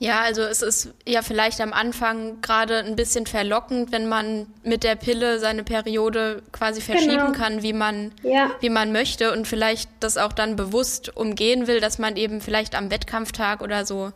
[0.00, 4.84] Ja, also es ist ja vielleicht am Anfang gerade ein bisschen verlockend, wenn man mit
[4.84, 7.32] der Pille seine Periode quasi verschieben genau.
[7.32, 8.52] kann, wie man, ja.
[8.60, 12.76] wie man möchte und vielleicht das auch dann bewusst umgehen will, dass man eben vielleicht
[12.76, 14.12] am Wettkampftag oder so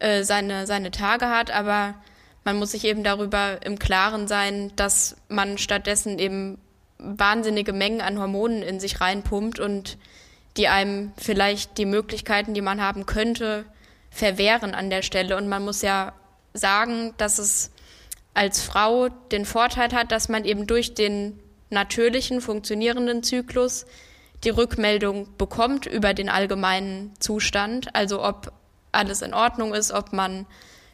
[0.00, 1.94] äh, seine, seine Tage hat, aber
[2.44, 6.58] man muss sich eben darüber im Klaren sein, dass man stattdessen eben
[6.98, 9.98] wahnsinnige Mengen an Hormonen in sich reinpumpt und
[10.56, 13.64] die einem vielleicht die Möglichkeiten, die man haben könnte,
[14.10, 15.36] verwehren an der Stelle.
[15.36, 16.12] Und man muss ja
[16.52, 17.70] sagen, dass es
[18.34, 21.38] als Frau den Vorteil hat, dass man eben durch den
[21.70, 23.86] natürlichen, funktionierenden Zyklus
[24.44, 28.52] die Rückmeldung bekommt über den allgemeinen Zustand, also ob
[28.92, 30.46] alles in Ordnung ist, ob man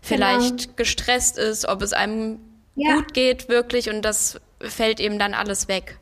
[0.02, 0.72] vielleicht genau.
[0.76, 2.40] gestresst ist, ob es einem
[2.74, 2.96] ja.
[2.96, 5.98] gut geht wirklich und das fällt eben dann alles weg.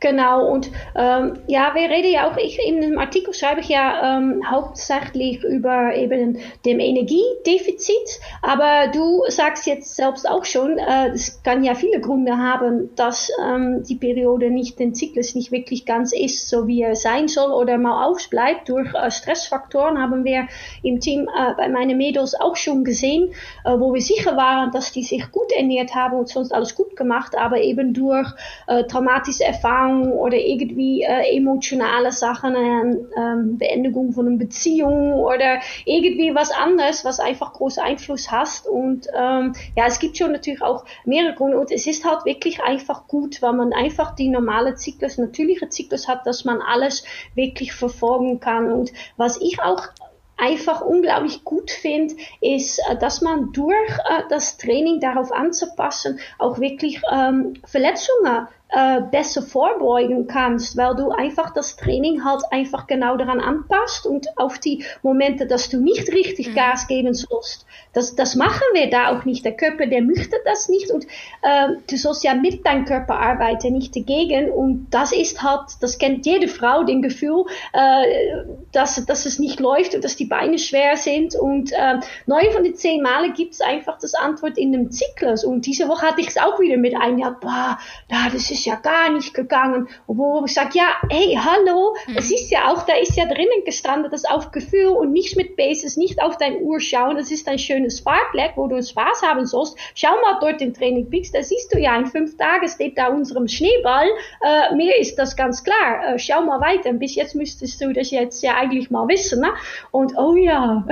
[0.00, 4.18] Genau, und ähm, ja, wir reden ja auch, ich, in dem Artikel schreibe ich ja
[4.18, 11.42] ähm, hauptsächlich über eben dem Energiedefizit, aber du sagst jetzt selbst auch schon, äh, es
[11.42, 16.12] kann ja viele Gründe haben, dass ähm, die Periode nicht, den Zyklus nicht wirklich ganz
[16.12, 18.68] ist, so wie er sein soll oder mal ausbleibt.
[18.68, 20.46] Durch äh, Stressfaktoren haben wir
[20.82, 23.32] im Team äh, bei meinen Mädels auch schon gesehen,
[23.64, 26.96] äh, wo wir sicher waren, dass die sich gut ernährt haben und sonst alles gut
[26.96, 28.28] gemacht, aber eben durch
[28.66, 35.14] äh, traumatische Erfahrungen Erfahrung oder irgendwie äh, emotionale Sachen, äh, ähm, Beendigung von einer Beziehung
[35.14, 38.68] oder irgendwie was anderes, was einfach großen Einfluss hast.
[38.68, 42.62] Und ähm, ja, es gibt schon natürlich auch mehrere Gründe und es ist halt wirklich
[42.62, 47.04] einfach gut, weil man einfach die normale Zyklus, natürliche Zyklus hat, dass man alles
[47.34, 48.70] wirklich verfolgen kann.
[48.70, 49.88] Und was ich auch
[50.36, 56.58] einfach unglaublich gut finde, ist, äh, dass man durch äh, das Training darauf anzupassen, auch
[56.58, 63.16] wirklich ähm, Verletzungen äh, besser vorbeugen kannst, weil du einfach das Training halt einfach genau
[63.16, 66.54] daran anpasst und auf die Momente, dass du nicht richtig mhm.
[66.54, 67.66] Gas geben sollst.
[67.92, 69.44] Das, das machen wir da auch nicht.
[69.44, 71.04] Der Körper, der möchte das nicht und
[71.42, 74.50] äh, du sollst ja mit deinem Körper arbeiten, nicht dagegen.
[74.50, 79.60] Und das ist halt, das kennt jede Frau, den Gefühl, äh, dass, dass es nicht
[79.60, 81.36] läuft und dass die Beine schwer sind.
[81.36, 85.44] Und äh, neun von den zehn Male gibt es einfach das Antwort in dem Zyklus.
[85.44, 88.76] Und diese Woche hatte ich es auch wieder mit einem, ja, boah, das ist ja
[88.76, 89.88] gar nicht gegangen.
[90.06, 92.16] Wo ich sage, ja, hey, hallo, mhm.
[92.16, 95.56] es ist ja auch, da ist ja drinnen gestanden, das auf Gefühl und nicht mit
[95.56, 99.46] Bases, nicht auf dein Uhr schauen, das ist ein schönes Fahrtleck, wo du Spaß haben
[99.46, 99.76] sollst.
[99.94, 103.08] Schau mal dort in Training Peaks, da siehst du ja, in fünf Tagen steht da
[103.08, 104.08] unserem Schneeball,
[104.42, 106.14] äh, mir ist das ganz klar.
[106.14, 109.52] Äh, schau mal weiter, bis jetzt müsstest du das jetzt ja eigentlich mal wissen, ne?
[109.90, 110.86] Und oh ja,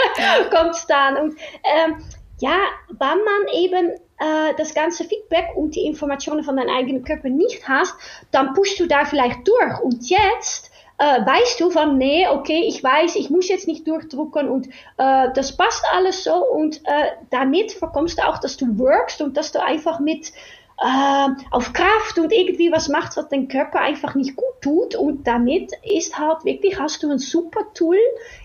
[0.50, 1.16] kommt's dann.
[1.16, 1.96] Und ähm,
[2.38, 2.58] ja,
[2.90, 7.68] wann man eben äh, das ganze Feedback und die Informationen von deinem eigenen Körper nicht
[7.68, 7.94] hast,
[8.30, 9.80] dann pushst du da vielleicht durch.
[9.80, 14.48] Und jetzt äh, weißt du von, nee, okay, ich weiß, ich muss jetzt nicht durchdrucken
[14.48, 19.20] und äh, das passt alles so und äh, damit verkommst du auch, dass du workst
[19.20, 20.32] und dass du einfach mit
[20.78, 25.26] äh, auf Kraft und irgendwie was machst, was dein Körper einfach nicht gut tut und
[25.26, 27.98] damit ist halt wirklich, hast du ein super Tool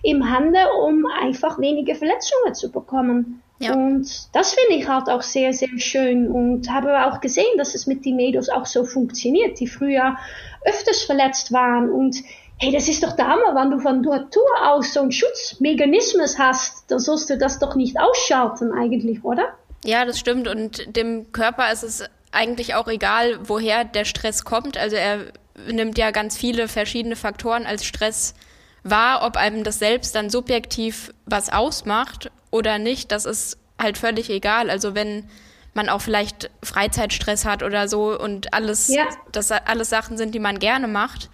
[0.03, 3.40] im Handel, um einfach weniger Verletzungen zu bekommen.
[3.61, 3.73] Ja.
[3.73, 7.87] Und das finde ich halt auch sehr, sehr schön und habe auch gesehen, dass es
[7.87, 10.17] mit den Mädels auch so funktioniert, die früher
[10.65, 12.15] öfters verletzt waren und
[12.61, 16.89] hey, das ist doch der Hammer, wenn du von Natur aus so einen Schutzmechanismus hast,
[16.91, 19.45] dann sollst du das doch nicht ausschalten eigentlich, oder?
[19.83, 20.47] Ja, das stimmt.
[20.47, 24.77] Und dem Körper ist es eigentlich auch egal, woher der Stress kommt.
[24.77, 25.25] Also er
[25.67, 28.35] nimmt ja ganz viele verschiedene Faktoren als Stress
[28.83, 34.29] wahr, ob einem das selbst dann subjektiv was ausmacht oder nicht, das ist halt völlig
[34.29, 34.69] egal.
[34.69, 35.27] Also wenn
[35.73, 39.07] man auch vielleicht Freizeitstress hat oder so und alles, ja.
[39.31, 41.29] das alles Sachen sind, die man gerne macht,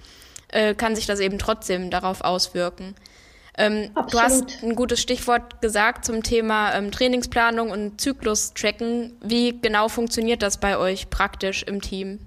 [0.49, 2.95] äh, kann sich das eben trotzdem darauf auswirken.
[3.57, 9.18] Ähm, du hast ein gutes Stichwort gesagt zum Thema ähm, Trainingsplanung und Zyklus-Tracken.
[9.22, 12.20] Wie genau funktioniert das bei euch praktisch im Team?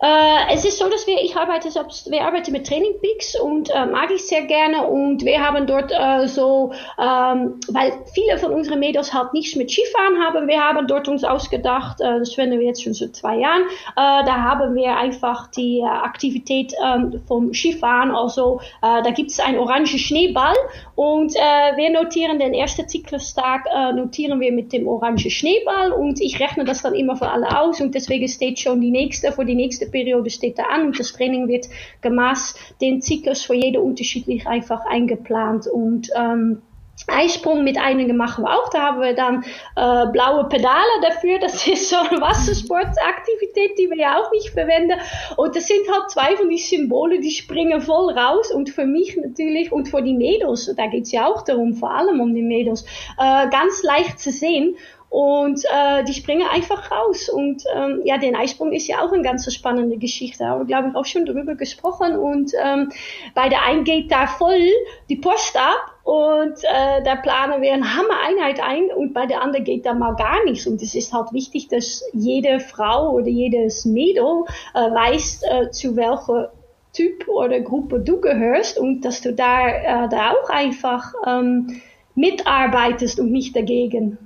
[0.00, 3.86] Äh, es ist so, dass wir, ich arbeite, wir arbeiten mit Training Peaks und äh,
[3.86, 8.80] mag ich sehr gerne und wir haben dort äh, so, ähm, weil viele von unseren
[8.80, 12.66] Mädels halt nichts mit Skifahren haben, wir haben dort uns ausgedacht, äh, das finden wir
[12.66, 17.54] jetzt schon so zwei Jahren, äh, da haben wir einfach die äh, Aktivität äh, vom
[17.54, 20.54] Skifahren, also da gibt es einen orangen Schneeball
[20.94, 23.64] und wir notieren den ersten Zyklustag,
[23.94, 27.80] notieren wir mit dem orangen Schneeball und ich rechne das dann immer für alle aus
[27.80, 31.12] und deswegen steht schon die nächste, für die nächste Periode steht da an und das
[31.12, 31.66] Training wird
[32.00, 36.62] gemaß den Zyklus für jede unterschiedlich einfach eingeplant und ähm,
[37.08, 38.70] Eisprung mit einigen machen wir auch.
[38.70, 39.44] Da haben wir dann
[39.76, 41.38] äh, blaue Pedale dafür.
[41.38, 44.98] Das ist so eine Wassersportaktivität, die wir ja auch nicht verwenden.
[45.36, 48.50] Und das sind halt zwei von die Symbole, die springen voll raus.
[48.50, 52.20] Und für mich natürlich und für die Mädels, da geht's ja auch darum, vor allem
[52.20, 52.84] um die Mädels,
[53.18, 54.76] äh, ganz leicht zu sehen.
[55.08, 57.28] Und äh, die springen einfach raus.
[57.28, 60.44] Und ähm, ja, den Eisprung ist ja auch eine ganz spannende Geschichte.
[60.44, 62.16] Haben wir, glaube ich, auch schon drüber gesprochen.
[62.16, 62.90] Und ähm,
[63.34, 64.68] bei der einen geht da voll
[65.08, 69.64] die Post ab und äh, da planen wir eine Hammer-Einheit ein und bei der anderen
[69.64, 70.66] geht da mal gar nichts.
[70.66, 74.44] Und es ist halt wichtig, dass jede Frau oder jedes Mädel
[74.74, 76.52] äh, weiß, äh, zu welcher
[76.92, 81.80] Typ oder Gruppe du gehörst und dass du da, äh, da auch einfach ähm,
[82.14, 84.18] mitarbeitest und nicht dagegen.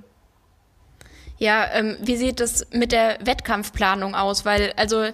[1.39, 4.45] Ja, ähm, wie sieht es mit der Wettkampfplanung aus?
[4.45, 5.07] Weil also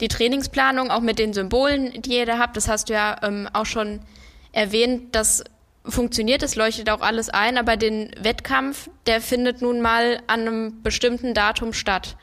[0.00, 3.48] die Trainingsplanung, auch mit den Symbolen, die ihr da habt, das hast du ja ähm,
[3.52, 4.00] auch schon
[4.52, 5.44] erwähnt, das
[5.84, 10.82] funktioniert, das leuchtet auch alles ein, aber den Wettkampf, der findet nun mal an einem
[10.82, 12.16] bestimmten Datum statt.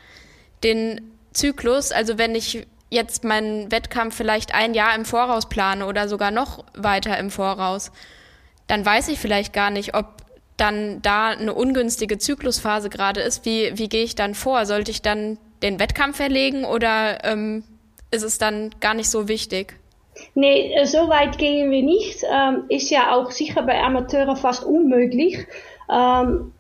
[0.64, 6.08] Den Zyklus, also wenn ich jetzt meinen Wettkampf vielleicht ein Jahr im Voraus plane oder
[6.08, 7.92] sogar noch weiter im Voraus,
[8.68, 10.08] dann weiß ich vielleicht gar nicht, ob
[10.60, 14.66] dann da eine ungünstige Zyklusphase gerade ist, wie, wie gehe ich dann vor?
[14.66, 17.64] Sollte ich dann den Wettkampf verlegen oder ähm,
[18.12, 19.76] ist es dann gar nicht so wichtig?
[20.36, 22.24] Nee, äh, so weit gehen wir nicht.
[22.32, 25.48] Ähm, ist ja auch sicher bei Amateuren fast unmöglich.
[25.90, 26.52] Ähm,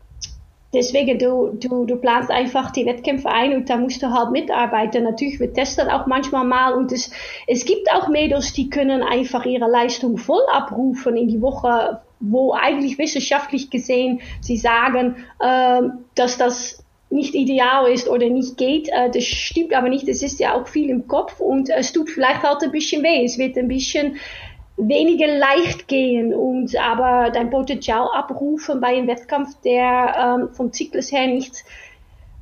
[0.74, 5.04] deswegen, du, du, du planst einfach die Wettkämpfe ein und da musst du halt mitarbeiten.
[5.04, 7.12] Natürlich, wir testen auch manchmal mal und es,
[7.48, 12.54] es gibt auch Mädels, die können einfach ihre Leistung voll abrufen in die Woche wo
[12.54, 15.82] eigentlich wissenschaftlich gesehen sie sagen, äh,
[16.16, 18.90] dass das nicht ideal ist oder nicht geht.
[18.90, 20.08] Äh, das stimmt aber nicht.
[20.08, 23.24] Es ist ja auch viel im Kopf und es tut vielleicht halt ein bisschen weh.
[23.26, 24.18] Es wird ein bisschen
[24.78, 31.12] weniger leicht gehen und aber dein Potenzial abrufen bei einem Wettkampf, der ähm, vom Zyklus
[31.12, 31.66] her nicht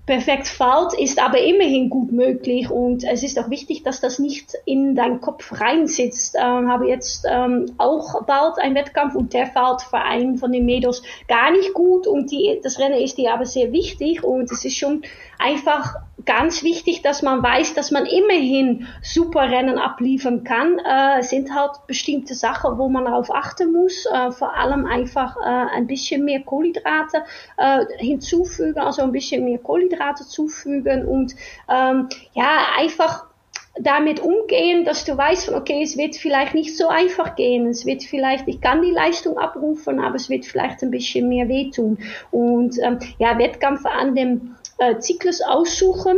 [0.07, 2.71] perfekt fällt, ist aber immerhin gut möglich.
[2.71, 6.35] Und es ist auch wichtig, dass das nicht in deinen Kopf reinsitzt.
[6.39, 10.65] Ähm, habe jetzt ähm, auch bald einen Wettkampf und der fällt für einen von den
[10.65, 12.07] Mädels gar nicht gut.
[12.07, 14.23] Und die, das Rennen ist dir aber sehr wichtig.
[14.23, 15.03] Und es ist schon
[15.39, 20.79] einfach ganz wichtig, dass man weiß, dass man immerhin super Rennen abliefern kann.
[20.79, 24.05] Äh, sind halt bestimmte Sachen, wo man darauf achten muss.
[24.05, 27.23] Äh, vor allem einfach äh, ein bisschen mehr Kohlenhydrate
[27.57, 31.33] äh, hinzufügen, also ein bisschen mehr Kohlenhydrate zufügen und
[31.69, 33.27] ähm, ja, einfach
[33.79, 37.67] damit umgehen, dass du weißt, okay, es wird vielleicht nicht so einfach gehen.
[37.67, 41.47] Es wird vielleicht, ich kann die Leistung abrufen, aber es wird vielleicht ein bisschen mehr
[41.47, 41.99] wehtun.
[42.31, 46.17] Und ähm, ja, Wettkämpfe an dem äh, Zyklus aussuchen.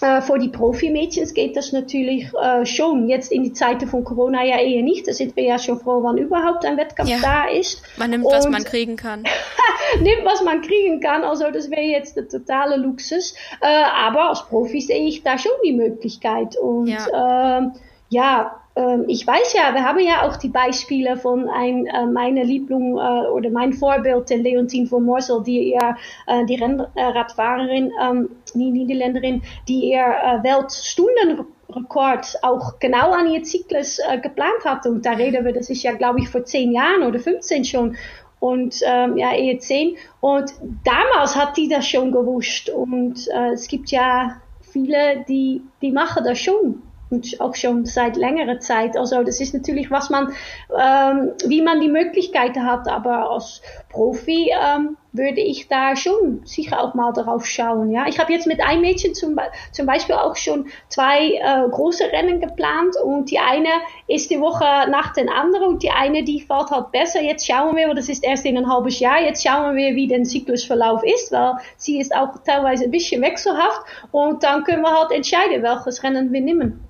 [0.00, 3.08] Äh, für die Profimädchen geht das natürlich äh, schon.
[3.08, 5.06] Jetzt in die Zeiten von Corona ja eher nicht.
[5.06, 7.80] Da sind wir ja schon froh, wann überhaupt ein Wettkampf ja, da ist.
[7.96, 9.22] Man nimmt, Und was man kriegen kann.
[10.00, 11.22] nimmt, was man kriegen kann.
[11.22, 13.34] Also das wäre jetzt der totale Luxus.
[13.60, 16.56] Äh, aber als Profi sehe ich da schon die Möglichkeit.
[16.56, 17.72] Und ja, ähm,
[18.08, 18.63] ja
[19.06, 23.28] ich weiß ja, wir haben ja auch die Beispiele von ein, äh, meiner Lieblung äh,
[23.28, 25.96] oder mein Vorbild, Leontine von Morsel, die ja
[26.26, 34.00] äh, die Rennradfahrerin, ähm, die Niederländerin, die ihr äh, Weltstundenrekord auch genau an ihr Zyklus
[34.00, 34.86] äh, geplant hat.
[34.86, 37.96] Und da reden wir, das ist ja, glaube ich, vor zehn Jahren oder 15 schon.
[38.40, 39.96] Und ähm, ja, eher zehn.
[40.20, 40.52] Und
[40.84, 42.70] damals hat die das schon gewusst.
[42.70, 46.82] Und äh, es gibt ja viele, die, die machen das schon.
[47.14, 48.96] Und auch schon seit längerer Zeit.
[48.96, 50.32] Also das ist natürlich, was man,
[50.70, 56.82] ähm, wie man die Möglichkeiten hat, aber als Profi ähm, würde ich da schon sicher
[56.82, 57.92] auch mal darauf schauen.
[57.92, 59.38] Ja, ich habe jetzt mit einem Mädchen zum,
[59.70, 63.68] zum Beispiel auch schon zwei äh, große Rennen geplant und die eine
[64.08, 67.22] ist die Woche nach den anderen und die eine, die fährt halt besser.
[67.22, 70.24] Jetzt schauen wir, das ist erst in ein halbes Jahr, jetzt schauen wir, wie der
[70.24, 75.12] Zyklusverlauf ist, weil sie ist auch teilweise ein bisschen wechselhaft und dann können wir halt
[75.12, 76.80] entscheiden, welches Rennen wir nehmen.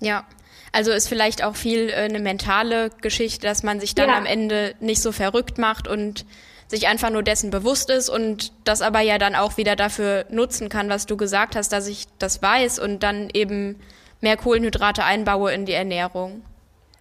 [0.00, 0.24] Ja,
[0.72, 4.16] also ist vielleicht auch viel äh, eine mentale Geschichte, dass man sich dann ja.
[4.16, 6.24] am Ende nicht so verrückt macht und
[6.68, 10.68] sich einfach nur dessen bewusst ist und das aber ja dann auch wieder dafür nutzen
[10.68, 13.80] kann, was du gesagt hast, dass ich das weiß und dann eben
[14.20, 16.42] mehr Kohlenhydrate einbaue in die Ernährung.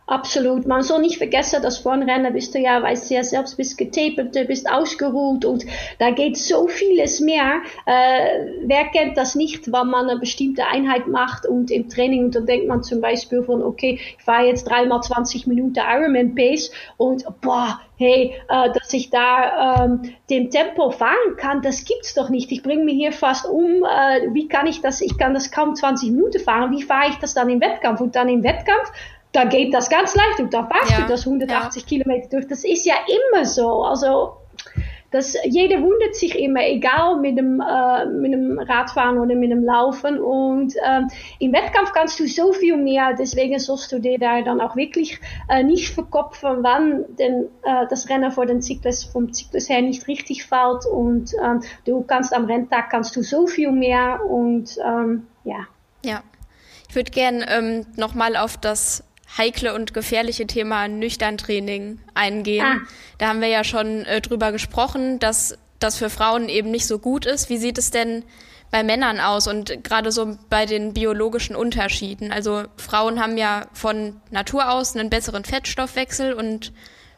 [0.10, 0.66] Absolut.
[0.66, 3.58] Man soll nicht vergessen, dass vor einem Rennen bist du ja, weißt du ja selbst,
[3.58, 5.66] bist getapert, bist ausgeruht und
[6.00, 7.62] da geht so vieles mehr.
[7.86, 12.36] Äh, wer kennt das nicht, wenn man eine bestimmte Einheit macht und im Training, und
[12.36, 16.72] dann denkt man zum Beispiel von, okay, ich fahre jetzt dreimal 20 Minuten Ironman Pace
[16.96, 22.30] und boah, hey, äh, dass ich da ähm, dem Tempo fahren kann, das gibt's doch
[22.30, 22.50] nicht.
[22.54, 23.84] Ich bringe mich hier fast um.
[23.84, 25.02] Äh, wie kann ich das?
[25.02, 26.72] Ich kann das kaum 20 Minuten fahren.
[26.72, 28.00] Wie fahre ich das dann im Wettkampf?
[28.00, 28.92] Und dann im Wettkampf
[29.32, 31.02] da geht das ganz leicht und da fährst ja.
[31.02, 31.88] du das 180 ja.
[31.88, 32.48] Kilometer durch.
[32.48, 33.84] Das ist ja immer so.
[33.84, 34.38] Also
[35.12, 39.64] das, jeder wundert sich immer, egal mit dem, äh, mit dem Radfahren oder mit dem
[39.64, 40.20] Laufen.
[40.20, 41.10] Und ähm,
[41.40, 45.20] im Wettkampf kannst du so viel mehr, deswegen sollst du dir da dann auch wirklich
[45.48, 50.08] äh, nicht verkopfen, wann denn äh, das Rennen vor den Zyklus vom Zyklus her nicht
[50.08, 50.86] richtig fällt.
[50.86, 55.68] Und ähm, du kannst am Renntag kannst du so viel mehr und ähm, ja.
[56.04, 56.22] Ja.
[56.90, 59.04] Ich würde gern ähm, nochmal auf das
[59.36, 62.66] heikle und gefährliche Thema Nüchtern-Training eingehen.
[62.66, 62.88] Ah.
[63.18, 67.00] Da haben wir ja schon äh, drüber gesprochen, dass das für Frauen eben nicht so
[67.00, 67.50] gut ist.
[67.50, 68.24] Wie sieht es denn
[68.72, 72.32] bei Männern aus und gerade so bei den biologischen Unterschieden?
[72.32, 76.74] Also Frauen haben ja von Natur aus einen besseren Fettstoffwechsel und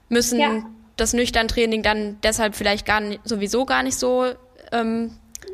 [0.09, 0.63] müssen ja.
[0.97, 4.25] das Nüchtern-Training dann deshalb vielleicht gar nicht, sowieso gar nicht so
[4.71, 5.11] ähm,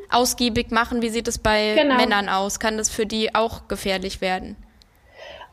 [0.09, 1.01] ausgiebig machen.
[1.01, 1.95] Wie sieht es bei genau.
[1.95, 2.59] Männern aus?
[2.59, 4.55] Kann das für die auch gefährlich werden?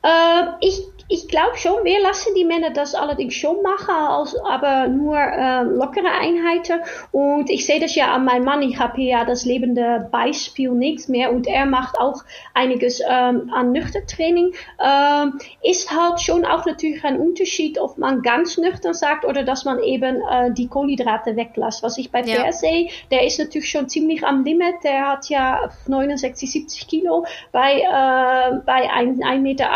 [0.02, 4.88] Äh, ich ich glaube schon, wir lassen die Männer das allerdings schon machen, als, aber
[4.88, 6.80] nur äh, lockere Einheiten.
[7.10, 8.62] Und ich sehe das ja an meinem Mann.
[8.62, 12.22] Ich habe hier ja das lebende Beispiel nichts mehr und er macht auch
[12.54, 14.54] einiges ähm, an Nüchterntraining.
[14.82, 19.64] Ähm, ist halt schon auch natürlich ein Unterschied, ob man ganz nüchtern sagt oder dass
[19.64, 21.82] man eben äh, die Kohlenhydrate weglässt.
[21.82, 22.42] Was ich bei ja.
[22.42, 24.76] Per sehe, der ist natürlich schon ziemlich am Limit.
[24.84, 29.70] Der hat ja 69, 70 Kilo bei, äh, bei 1,80 Meter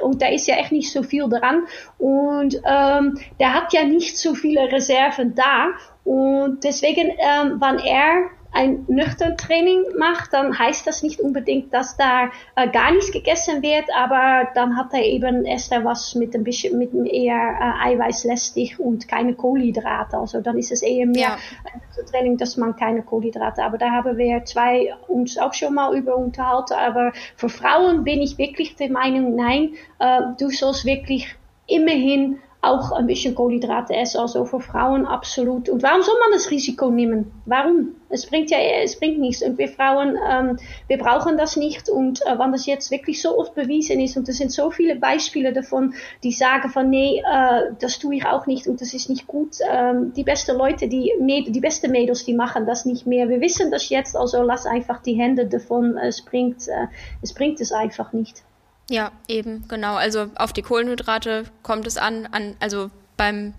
[0.00, 1.66] und der ist ja echt nicht so viel dran.
[1.98, 5.70] Und ähm, der hat ja nicht so viele Reserven da.
[6.04, 11.96] Und deswegen, ähm, wenn er ein nüchtern Training macht, dann heißt das nicht unbedingt, dass
[11.96, 16.44] da äh, gar nichts gegessen wird, aber dann hat er eben erst was mit ein
[16.44, 20.16] bisschen mit eher äh, eiweißlästig und keine Kohlenhydrate.
[20.16, 21.36] Also dann ist es eher mehr ja.
[21.72, 23.62] ein Training, dass man keine Kohlenhydrate.
[23.62, 26.74] Aber da haben wir zwei uns auch schon mal über unterhalten.
[26.74, 31.36] Aber für Frauen bin ich wirklich der Meinung, nein, äh, du sollst wirklich
[31.66, 35.68] immerhin auch ein bisschen Kohlenhydrate essen, also für Frauen absolut.
[35.68, 37.30] Und warum soll man das Risiko nehmen?
[37.46, 37.94] Warum?
[38.08, 39.42] Es bringt ja, es bringt nichts.
[39.42, 40.56] Und wir Frauen, ähm,
[40.88, 41.88] wir brauchen das nicht.
[41.88, 44.96] Und äh, wenn das jetzt wirklich so oft bewiesen ist, und es sind so viele
[44.96, 45.94] Beispiele davon,
[46.24, 49.58] die sagen von, nee, äh, das tue ich auch nicht und das ist nicht gut.
[49.70, 53.28] Ähm, die besten Leute, die, die besten Mädels, die machen das nicht mehr.
[53.28, 55.96] Wir wissen das jetzt, also lass einfach die Hände davon.
[55.96, 56.88] Es bringt, äh,
[57.22, 58.42] es bringt es einfach nicht.
[58.90, 59.96] Ja, eben, genau.
[59.96, 63.54] Also auf die Kohlenhydrate kommt es an, an also beim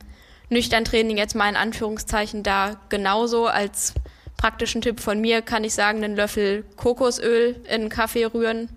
[0.49, 3.93] nüchtern Training jetzt mal in Anführungszeichen da genauso als
[4.37, 8.69] praktischen Tipp von mir kann ich sagen, einen Löffel Kokosöl in einen Kaffee rühren.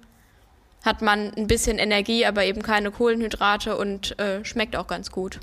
[0.85, 5.39] Hat man ein bisschen Energie, aber eben keine Kohlenhydrate und äh, schmeckt auch ganz gut.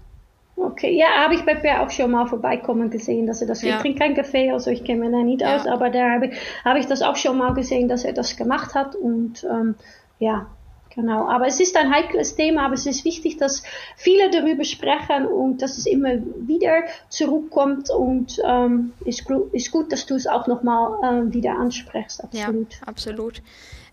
[0.57, 3.76] Okay, ja, habe ich bei Per auch schon mal vorbeikommen gesehen, dass er das, ja.
[3.76, 5.55] ich trinke kein Kaffee, also ich kenne mich da nicht ja.
[5.55, 8.36] aus, aber da habe ich, hab ich das auch schon mal gesehen, dass er das
[8.36, 9.76] gemacht hat und ähm,
[10.20, 10.47] ja,
[10.95, 13.63] Genau, aber es ist ein heikles Thema, aber es ist wichtig, dass
[13.95, 20.05] viele darüber sprechen und dass es immer wieder zurückkommt und ähm, ist, ist gut, dass
[20.07, 22.23] du es auch nochmal ähm, wieder ansprichst.
[22.23, 22.73] Absolut.
[22.73, 23.41] Ja, absolut.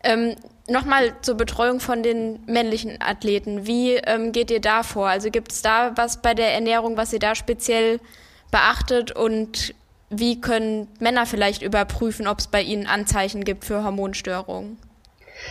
[0.02, 0.36] Ähm,
[0.68, 3.68] Nochmal zur Betreuung von den männlichen Athleten.
[3.68, 5.06] Wie ähm, geht ihr da vor?
[5.06, 8.00] Also gibt es da was bei der Ernährung, was ihr da speziell
[8.50, 9.74] beachtet und
[10.10, 14.76] wie können Männer vielleicht überprüfen, ob es bei ihnen Anzeichen gibt für Hormonstörungen?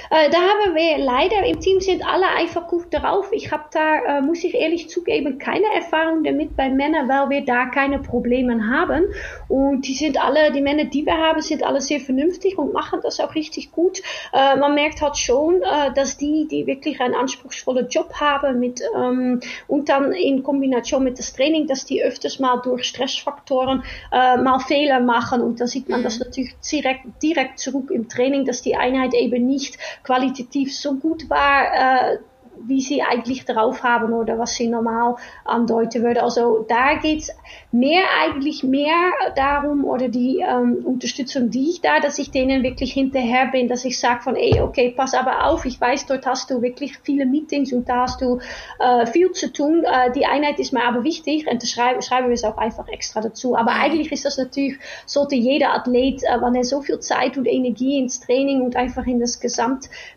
[0.09, 3.31] Äh, da haben wir leider im Team sind alle einfach gut darauf.
[3.31, 7.45] Ich habe da, äh, muss ich ehrlich zugeben, keine Erfahrung damit bei Männern, weil wir
[7.45, 9.03] da keine Probleme haben.
[9.47, 12.99] Und die sind alle, die Männer, die wir haben, sind alle sehr vernünftig und machen
[13.03, 14.01] das auch richtig gut.
[14.33, 18.81] Äh, man merkt halt schon, äh, dass die, die wirklich einen anspruchsvollen Job haben mit
[18.95, 24.37] ähm, und dann in Kombination mit das Training, dass die öfters mal durch Stressfaktoren äh,
[24.37, 26.03] mal Fehler machen und da sieht man mhm.
[26.03, 31.29] das natürlich direkt, direkt zurück im Training, dass die Einheit eben nicht qualitativ so gut
[31.29, 32.19] war.
[32.63, 36.23] Wie sie eigentlich drauf haben oder was sie normal andeuten würde.
[36.23, 37.31] Also da geht's
[37.71, 42.93] mehr eigentlich mehr darum oder die ähm, Unterstützung, die ich da, dass ich denen wirklich
[42.93, 46.49] hinterher bin, dass ich sage von, ey, okay, pass aber auf, ich weiß, dort hast
[46.49, 48.39] du wirklich viele Meetings und da hast du
[48.79, 49.83] äh, viel zu tun.
[49.83, 52.87] Äh, die Einheit ist mir aber wichtig und da schreiben, schreiben wir es auch einfach
[52.87, 53.55] extra dazu.
[53.55, 57.45] Aber eigentlich ist das natürlich, sollte jeder Athlet, äh, wenn er so viel Zeit und
[57.45, 59.39] Energie ins Training und einfach in das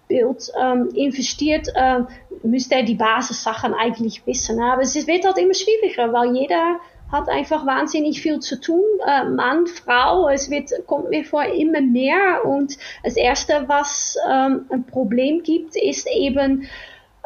[0.08, 2.00] Gesamtbild ähm, investiert, äh,
[2.42, 4.60] müsste er die Basissachen eigentlich wissen.
[4.60, 6.80] Aber es wird halt immer schwieriger, weil jeder
[7.10, 8.84] hat einfach wahnsinnig viel zu tun.
[9.06, 12.44] Äh, Mann, Frau, es wird, kommt mir vor immer mehr.
[12.44, 16.68] Und das erste, was ähm, ein Problem gibt, ist eben,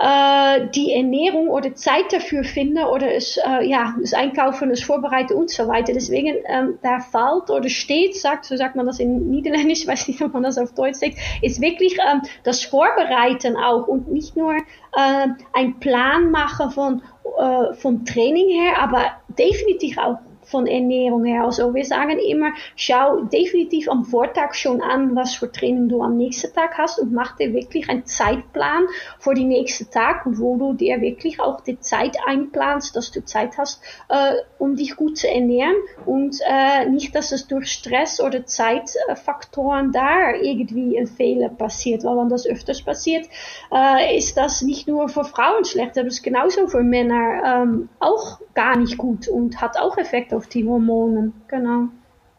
[0.03, 5.34] äh, die Ernährung oder Zeit dafür finde oder es, äh, ja, das Einkaufen, das Vorbereiten
[5.34, 5.92] und so weiter.
[5.92, 10.20] Deswegen, ähm, da fällt oder steht, sagt, so sagt man das in Niederländisch, weiß nicht,
[10.20, 14.55] ob man das auf Deutsch sagt, ist wirklich ähm, das Vorbereiten auch und nicht nur
[14.55, 17.03] äh, ein Plan machen von,
[17.38, 19.05] äh, vom Training her, aber
[19.38, 20.18] definitiv auch
[20.53, 21.44] von Ernährung her.
[21.44, 26.16] Also wir sagen immer, schau definitiv am Vortag schon an, was für Training du am
[26.16, 28.84] nächsten Tag hast und mach dir wirklich einen Zeitplan
[29.18, 33.57] für den nächsten Tag wo du dir wirklich auch die Zeit einplanst, dass du Zeit
[33.59, 38.44] hast, äh, um dich gut zu ernähren und äh, nicht, dass es durch Stress oder
[38.44, 43.26] Zeitfaktoren da irgendwie ein Fehler passiert, weil wenn das öfters passiert,
[43.72, 48.40] äh, ist das nicht nur für Frauen schlecht, es ist genauso für Männer ähm, auch
[48.55, 51.32] gar nicht gut und hat auch Effekt auf die Hormone.
[51.49, 51.88] Genau.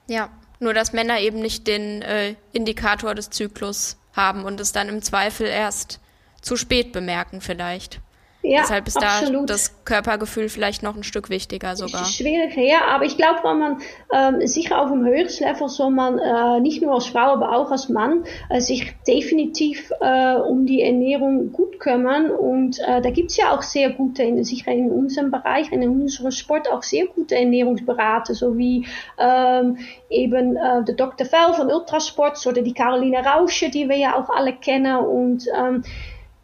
[0.07, 0.29] Ja,
[0.59, 5.01] nur dass Männer eben nicht den äh, Indikator des Zyklus haben und es dann im
[5.01, 6.01] Zweifel erst
[6.41, 8.01] zu spät bemerken vielleicht.
[8.45, 9.49] Ja, Deshalb ist absolut.
[9.49, 12.03] da das Körpergefühl vielleicht noch ein Stück wichtiger sogar.
[12.03, 13.81] Schwierig, ja, aber ich glaube, wenn man
[14.13, 17.71] ähm, sicher auf einem höheren Level soll man äh, nicht nur als Frau, aber auch
[17.71, 22.31] als Mann äh, sich definitiv äh, um die Ernährung gut kümmern.
[22.31, 26.31] Und äh, da gibt's ja auch sehr gute, in, sicher in unserem Bereich, in unserem
[26.31, 28.85] Sport auch sehr gute Ernährungsberater, so wie
[29.17, 29.77] ähm,
[30.09, 31.25] eben äh, der Dr.
[31.25, 34.97] Fell von Ultrasports oder die Caroline Rausche, die wir ja auch alle kennen.
[34.97, 35.83] Und ähm,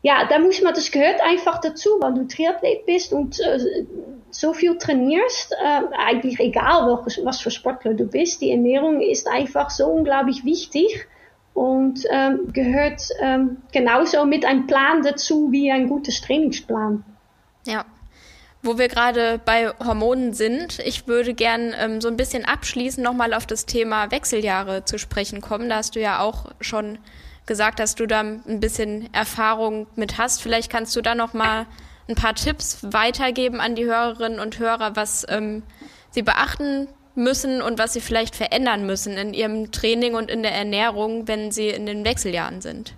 [0.02, 3.86] ja, da muss man, das gehört einfach dazu, weil du Triathlet bist und äh,
[4.32, 9.28] so viel trainierst, äh, eigentlich egal welches, was für Sportler du bist, die Ernährung ist
[9.28, 11.08] einfach so unglaublich wichtig
[11.54, 17.04] und ähm, gehört ähm, genauso mit einem Plan dazu wie ein gutes Trainingsplan.
[17.66, 17.86] Ja.
[18.62, 23.34] Wo wir gerade bei Hormonen sind, ich würde gern ähm, so ein bisschen abschließend nochmal
[23.34, 25.70] auf das Thema Wechseljahre zu sprechen kommen.
[25.70, 26.98] Da hast du ja auch schon
[27.50, 30.42] gesagt, dass du da ein bisschen Erfahrung mit hast.
[30.42, 31.66] Vielleicht kannst du da noch mal
[32.08, 35.64] ein paar Tipps weitergeben an die Hörerinnen und Hörer, was ähm,
[36.12, 40.54] sie beachten müssen und was sie vielleicht verändern müssen in ihrem Training und in der
[40.54, 42.94] Ernährung, wenn sie in den Wechseljahren sind.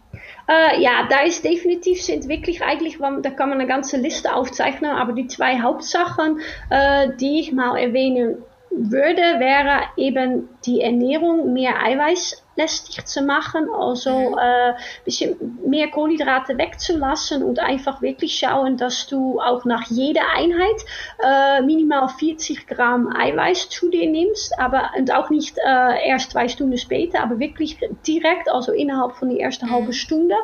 [0.48, 4.92] Äh, ja, da ist definitiv sind wirklich eigentlich, da kann man eine ganze Liste aufzeichnen,
[4.92, 6.40] aber die zwei Hauptsachen,
[6.70, 8.38] äh, die ich mal erwähnen
[8.70, 14.38] würde, wäre eben die Ernährung mehr Eiweiß lästig zu machen, also mhm.
[14.38, 14.74] äh,
[15.06, 20.86] bisschen mehr Kohlenhydrate wegzulassen und einfach wirklich schauen, dass du auch nach jeder Einheit
[21.24, 26.48] äh, minimal 40 Gramm Eiweiß zu dir nimmst, aber und auch nicht äh, erst zwei
[26.48, 29.72] Stunden später, aber wirklich direkt, also innerhalb von der ersten mhm.
[29.72, 30.36] halben Stunde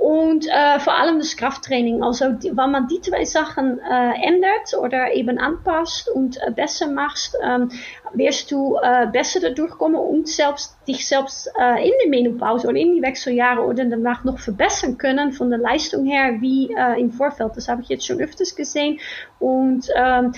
[0.00, 2.02] und äh, vor allem das Krafttraining.
[2.02, 7.36] Also die, man die zwei Sachen äh, ändert oder eben anpasst und äh, besser machst,
[7.44, 7.70] ähm,
[8.14, 12.78] wirst du äh, besser dadurch kommen und selbst dich selbst äh, in der Menopause oder
[12.78, 17.12] in die Wechseljahre oder danach noch verbessern können von der Leistung her wie äh, im
[17.12, 17.52] Vorfeld.
[17.54, 18.98] Das habe ich jetzt schon öfters gesehen
[19.38, 20.32] und ähm,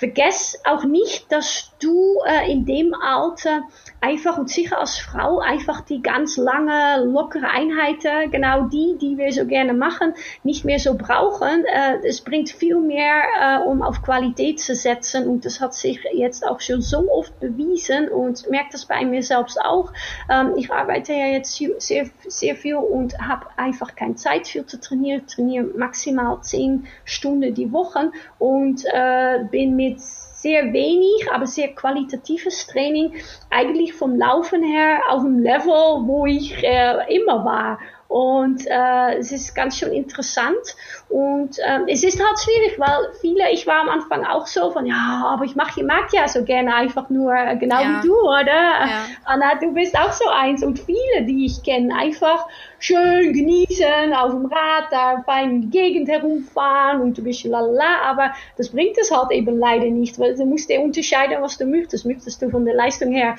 [0.00, 3.62] vergess auch nicht, dass du äh, in dem Alter
[4.00, 9.30] einfach und sicher als Frau einfach die ganz lange, lockere Einheiten, genau die, die wir
[9.30, 11.66] so gerne machen, nicht mehr so brauchen.
[11.66, 16.00] Äh, es bringt viel mehr, äh, um auf Qualität zu setzen und das hat sich
[16.14, 19.92] jetzt auch schon so oft bewiesen und merkt das bei mir selbst auch.
[20.30, 24.80] Ähm, ich arbeite ja jetzt sehr, sehr viel und habe einfach keine Zeit für zu
[24.80, 25.22] trainieren.
[25.26, 31.74] Ich trainiere maximal zehn Stunden die Woche und äh, bin mit sehr wenig, aber sehr
[31.74, 33.14] qualitatives Training,
[33.50, 37.78] eigentlich vom Laufen her auf dem Level, wo ich äh, immer war.
[38.10, 40.74] Und äh, es ist ganz schön interessant.
[41.08, 44.84] Und ähm, es ist halt schwierig, weil viele, ich war am Anfang auch so von,
[44.84, 48.02] ja, aber ich mache, ich mag ja so gerne einfach nur äh, genau ja.
[48.02, 48.48] wie du, oder?
[48.48, 49.06] Ja.
[49.24, 50.64] Anna, du bist auch so eins.
[50.64, 52.48] Und viele, die ich kenne, einfach
[52.80, 58.02] schön genießen, auf dem Rad da fein in die Gegend herumfahren und ein bisschen lalala,
[58.02, 61.64] aber das bringt es halt eben leider nicht, weil du musst dir unterscheiden, was du
[61.64, 62.06] möchtest.
[62.06, 63.36] Möchtest du von der Leistung her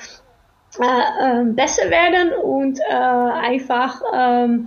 [0.80, 4.66] äh, äh, besser werden und äh, einfach ähm,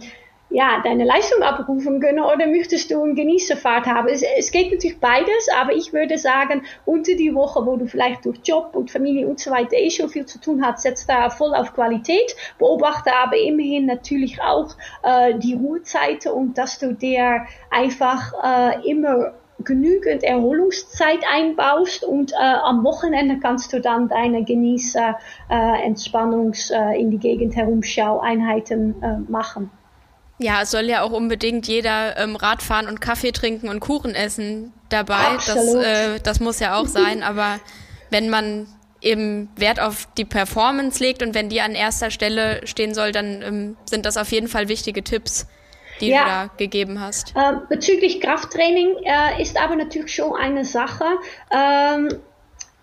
[0.51, 4.07] ja, deine Leistung abrufen können oder möchtest du eine Genießerfahrt haben?
[4.07, 8.25] Es, es, geht natürlich beides, aber ich würde sagen, unter die Woche, wo du vielleicht
[8.25, 11.29] durch Job und Familie und so weiter eh schon viel zu tun hast, setzt da
[11.29, 17.45] voll auf Qualität, beobachte aber immerhin natürlich auch äh, die Ruhezeiten und dass du dir
[17.71, 19.33] einfach äh, immer
[19.63, 25.17] genügend Erholungszeit einbaust und äh, am Wochenende kannst du dann deine Genießer,
[25.49, 29.71] äh, Entspannungs, äh, in die Gegend herumschau Einheiten äh, machen.
[30.37, 34.73] Ja, es soll ja auch unbedingt jeder ähm, Radfahren und Kaffee trinken und Kuchen essen
[34.89, 35.37] dabei.
[35.45, 37.59] Das, äh, das muss ja auch sein, aber
[38.09, 38.67] wenn man
[39.01, 43.41] eben Wert auf die Performance legt und wenn die an erster Stelle stehen soll, dann
[43.41, 45.47] ähm, sind das auf jeden Fall wichtige Tipps
[46.01, 46.23] die ja.
[46.23, 47.33] du da gegeben hast?
[47.35, 51.05] Ähm, bezüglich Krafttraining äh, ist aber natürlich schon eine Sache.
[51.51, 52.09] Ähm,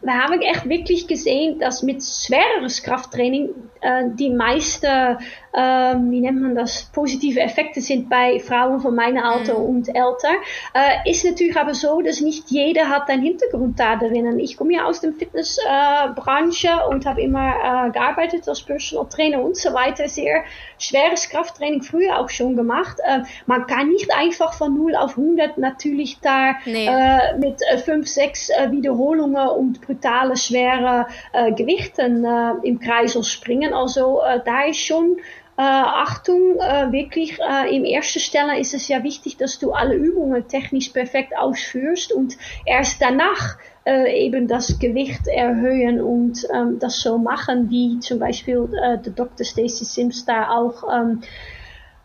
[0.02, 3.50] wir haben echt wirklich gesehen, dass mit schwereres Krafttraining
[3.80, 5.18] äh, die meiste
[5.54, 9.64] ähm, wie nennt man das, positive Effekte sind bei Frauen von meinem Alter mhm.
[9.64, 10.32] und älter.
[10.72, 14.38] Äh, ist natürlich aber so, dass nicht jeder hat einen Hintergrund da drinnen.
[14.38, 19.42] Ich komme ja aus der Fitnessbranche äh, und habe immer äh, gearbeitet als Personal Trainer
[19.42, 20.08] und so weiter.
[20.08, 20.44] Sehr
[20.78, 22.98] schweres Krafttraining früher auch schon gemacht.
[23.04, 26.86] Äh, man kann nicht einfach von 0 auf 100 natürlich da nee.
[26.86, 33.24] äh, mit 5, äh, 6 äh, Wiederholungen und brutale, schwere äh, Gewichten äh, im Kreisel
[33.24, 33.73] springen.
[33.73, 35.16] Also äh, da ist schon
[35.59, 39.94] äh, Achtung, äh, wirklich äh, im ersten Stelle ist es ja wichtig, dass du alle
[39.94, 47.01] Übungen technisch perfekt ausführst und erst danach äh, eben das Gewicht erhöhen und ähm, das
[47.01, 49.44] so machen, wie zum Beispiel äh, der Dr.
[49.44, 51.20] Stacy Sims da auch ähm,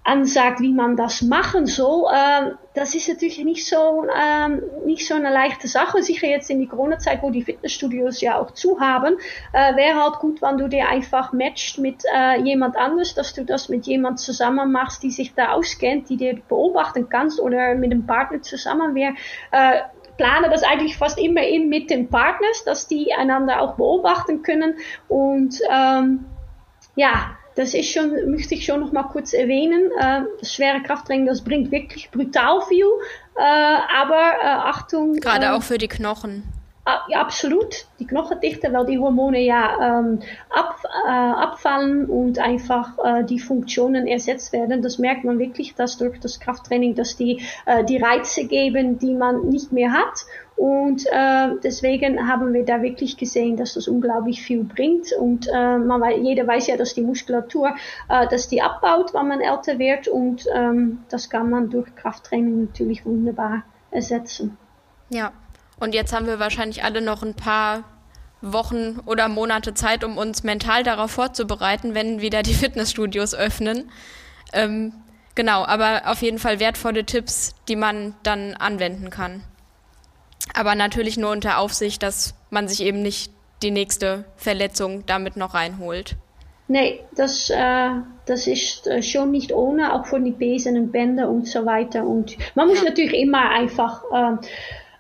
[0.08, 5.16] ansagt, wie man das machen soll, äh, das ist natürlich nicht so, ähm, nicht so
[5.16, 6.02] eine leichte Sache.
[6.02, 9.18] Sicher jetzt in die Corona-Zeit, wo die Fitnessstudios ja auch zu haben,
[9.52, 13.44] äh, wäre halt gut, wenn du dir einfach matcht mit äh, jemand anders, dass du
[13.44, 17.92] das mit jemand zusammen machst, die sich da auskennt, die dir beobachten kannst oder mit
[17.92, 18.96] einem Partner zusammen.
[18.96, 19.14] Wir
[19.52, 19.82] äh,
[20.18, 24.76] plane das eigentlich fast immer in mit den Partners, dass die einander auch beobachten können
[25.10, 26.26] und ähm,
[26.96, 29.90] ja, das ist schon, möchte ich schon noch mal kurz erwähnen.
[30.00, 32.86] Äh, das schwere Krafttraining, das bringt wirklich brutal viel.
[33.36, 35.16] Äh, aber äh, Achtung.
[35.16, 36.44] Gerade äh, auch für die Knochen.
[37.10, 37.86] Ja, absolut.
[38.00, 40.20] Die Knochendichte, weil die Hormone ja ähm,
[40.50, 44.82] ab, äh, abfallen und einfach äh, die Funktionen ersetzt werden.
[44.82, 49.14] Das merkt man wirklich, dass durch das Krafttraining, dass die äh, die Reize geben, die
[49.14, 50.26] man nicht mehr hat
[50.58, 55.14] und äh, deswegen haben wir da wirklich gesehen, dass das unglaublich viel bringt.
[55.14, 57.76] Und äh, man, jeder weiß ja, dass die Muskulatur,
[58.10, 60.08] äh, dass die abbaut, wenn man älter wird.
[60.08, 63.62] Und ähm, das kann man durch Krafttraining natürlich wunderbar
[63.92, 64.58] ersetzen.
[65.10, 65.32] Ja,
[65.80, 67.84] und jetzt haben wir wahrscheinlich alle noch ein paar
[68.42, 73.92] Wochen oder Monate Zeit, um uns mental darauf vorzubereiten, wenn wieder die Fitnessstudios öffnen.
[74.54, 74.92] Ähm,
[75.36, 79.44] genau, aber auf jeden Fall wertvolle Tipps, die man dann anwenden kann.
[80.54, 83.32] Aber natürlich nur unter Aufsicht, dass man sich eben nicht
[83.62, 86.16] die nächste Verletzung damit noch reinholt.
[86.70, 87.90] Nee, das, äh,
[88.26, 92.04] das ist äh, schon nicht ohne, auch von den Besen und Bänder und so weiter.
[92.06, 92.90] Und man muss ja.
[92.90, 94.36] natürlich immer einfach äh,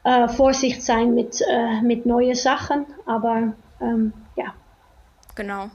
[0.09, 4.53] äh, Vorsicht sein mit, äh, mit neuen Sachen, aber ähm, ja.
[5.35, 5.69] Genau.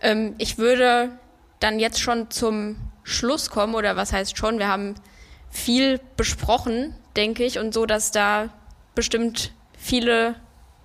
[0.00, 1.10] Ähm, ich würde
[1.58, 4.94] dann jetzt schon zum Schluss kommen, oder was heißt schon, wir haben
[5.50, 8.50] viel besprochen, denke ich, und so, dass da
[8.98, 10.34] bestimmt viele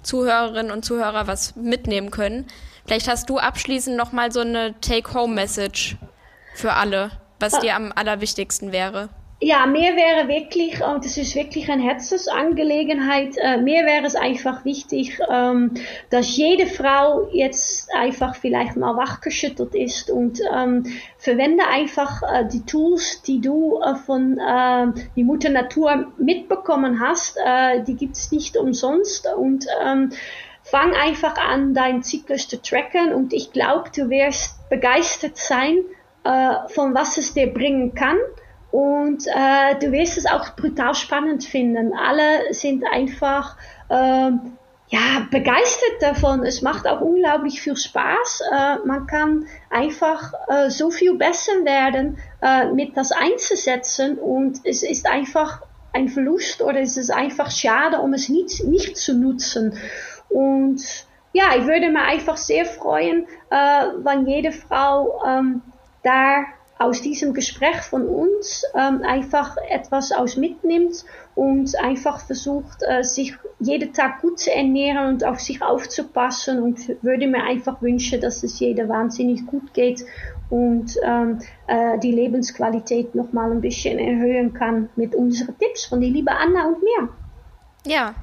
[0.04, 2.46] Zuhörerinnen und Zuhörer was mitnehmen können.
[2.86, 5.98] Vielleicht hast du abschließend noch mal so eine Take-Home-Message
[6.54, 7.10] für alle,
[7.40, 9.10] was dir am allerwichtigsten wäre.
[9.46, 14.64] Ja, mir wäre wirklich, und das ist wirklich eine Herzensangelegenheit, äh, mir wäre es einfach
[14.64, 15.72] wichtig, ähm,
[16.10, 20.86] dass jede Frau jetzt einfach vielleicht mal wachgeschüttelt ist und ähm,
[21.18, 24.88] verwende einfach äh, die Tools, die du äh, von äh,
[25.18, 27.38] die Mutter Natur mitbekommen hast.
[27.86, 30.12] Die gibt's nicht umsonst und ähm,
[30.64, 35.80] fang einfach an, deinen Zyklus zu tracken und ich glaube, du wirst begeistert sein,
[36.24, 38.16] von was es dir bringen kann.
[38.74, 41.94] Und äh, du wirst es auch brutal spannend finden.
[41.94, 43.56] Alle sind einfach
[43.88, 44.32] äh,
[44.88, 46.44] ja, begeistert davon.
[46.44, 48.42] Es macht auch unglaublich viel Spaß.
[48.52, 54.82] Äh, man kann einfach äh, so viel besser werden, äh, mit das einzusetzen und es
[54.82, 55.62] ist einfach
[55.94, 59.78] ein Verlust oder es ist einfach schade, um es nicht, nicht zu nutzen.
[60.30, 60.82] Und
[61.32, 65.62] ja, ich würde mir einfach sehr freuen, äh, wenn jede Frau ähm,
[66.02, 66.46] da
[66.84, 71.06] aus diesem Gespräch von uns ähm, einfach etwas aus mitnimmt
[71.36, 76.80] und einfach versucht, äh, sich jeden Tag gut zu ernähren und auf sich aufzupassen und
[77.02, 80.06] würde mir einfach wünschen, dass es jeder wahnsinnig gut geht
[80.50, 86.02] und ähm, äh, die Lebensqualität noch mal ein bisschen erhöhen kann mit unseren Tipps von
[86.02, 87.10] die liebe Anna und mir.
[87.86, 88.14] Ja,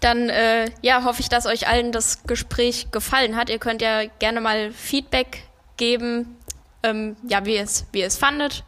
[0.00, 3.50] dann äh, ja, hoffe ich, dass euch allen das Gespräch gefallen hat.
[3.50, 5.42] Ihr könnt ja gerne mal Feedback
[5.76, 6.35] geben,
[6.86, 8.64] ähm, ja, wie es, wie es fandet,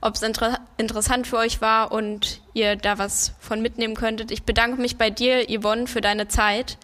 [0.00, 4.30] ob es inter interessant für euch war und ihr da was von mitnehmen könntet.
[4.30, 6.78] Ich bedanke mich bei dir, Yvonne, für deine Zeit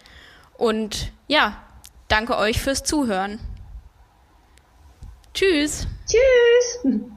[0.57, 1.57] und ja,
[2.07, 3.39] danke euch fürs Zuhören.
[5.33, 5.87] Tschüss.
[6.07, 7.09] Tschüss.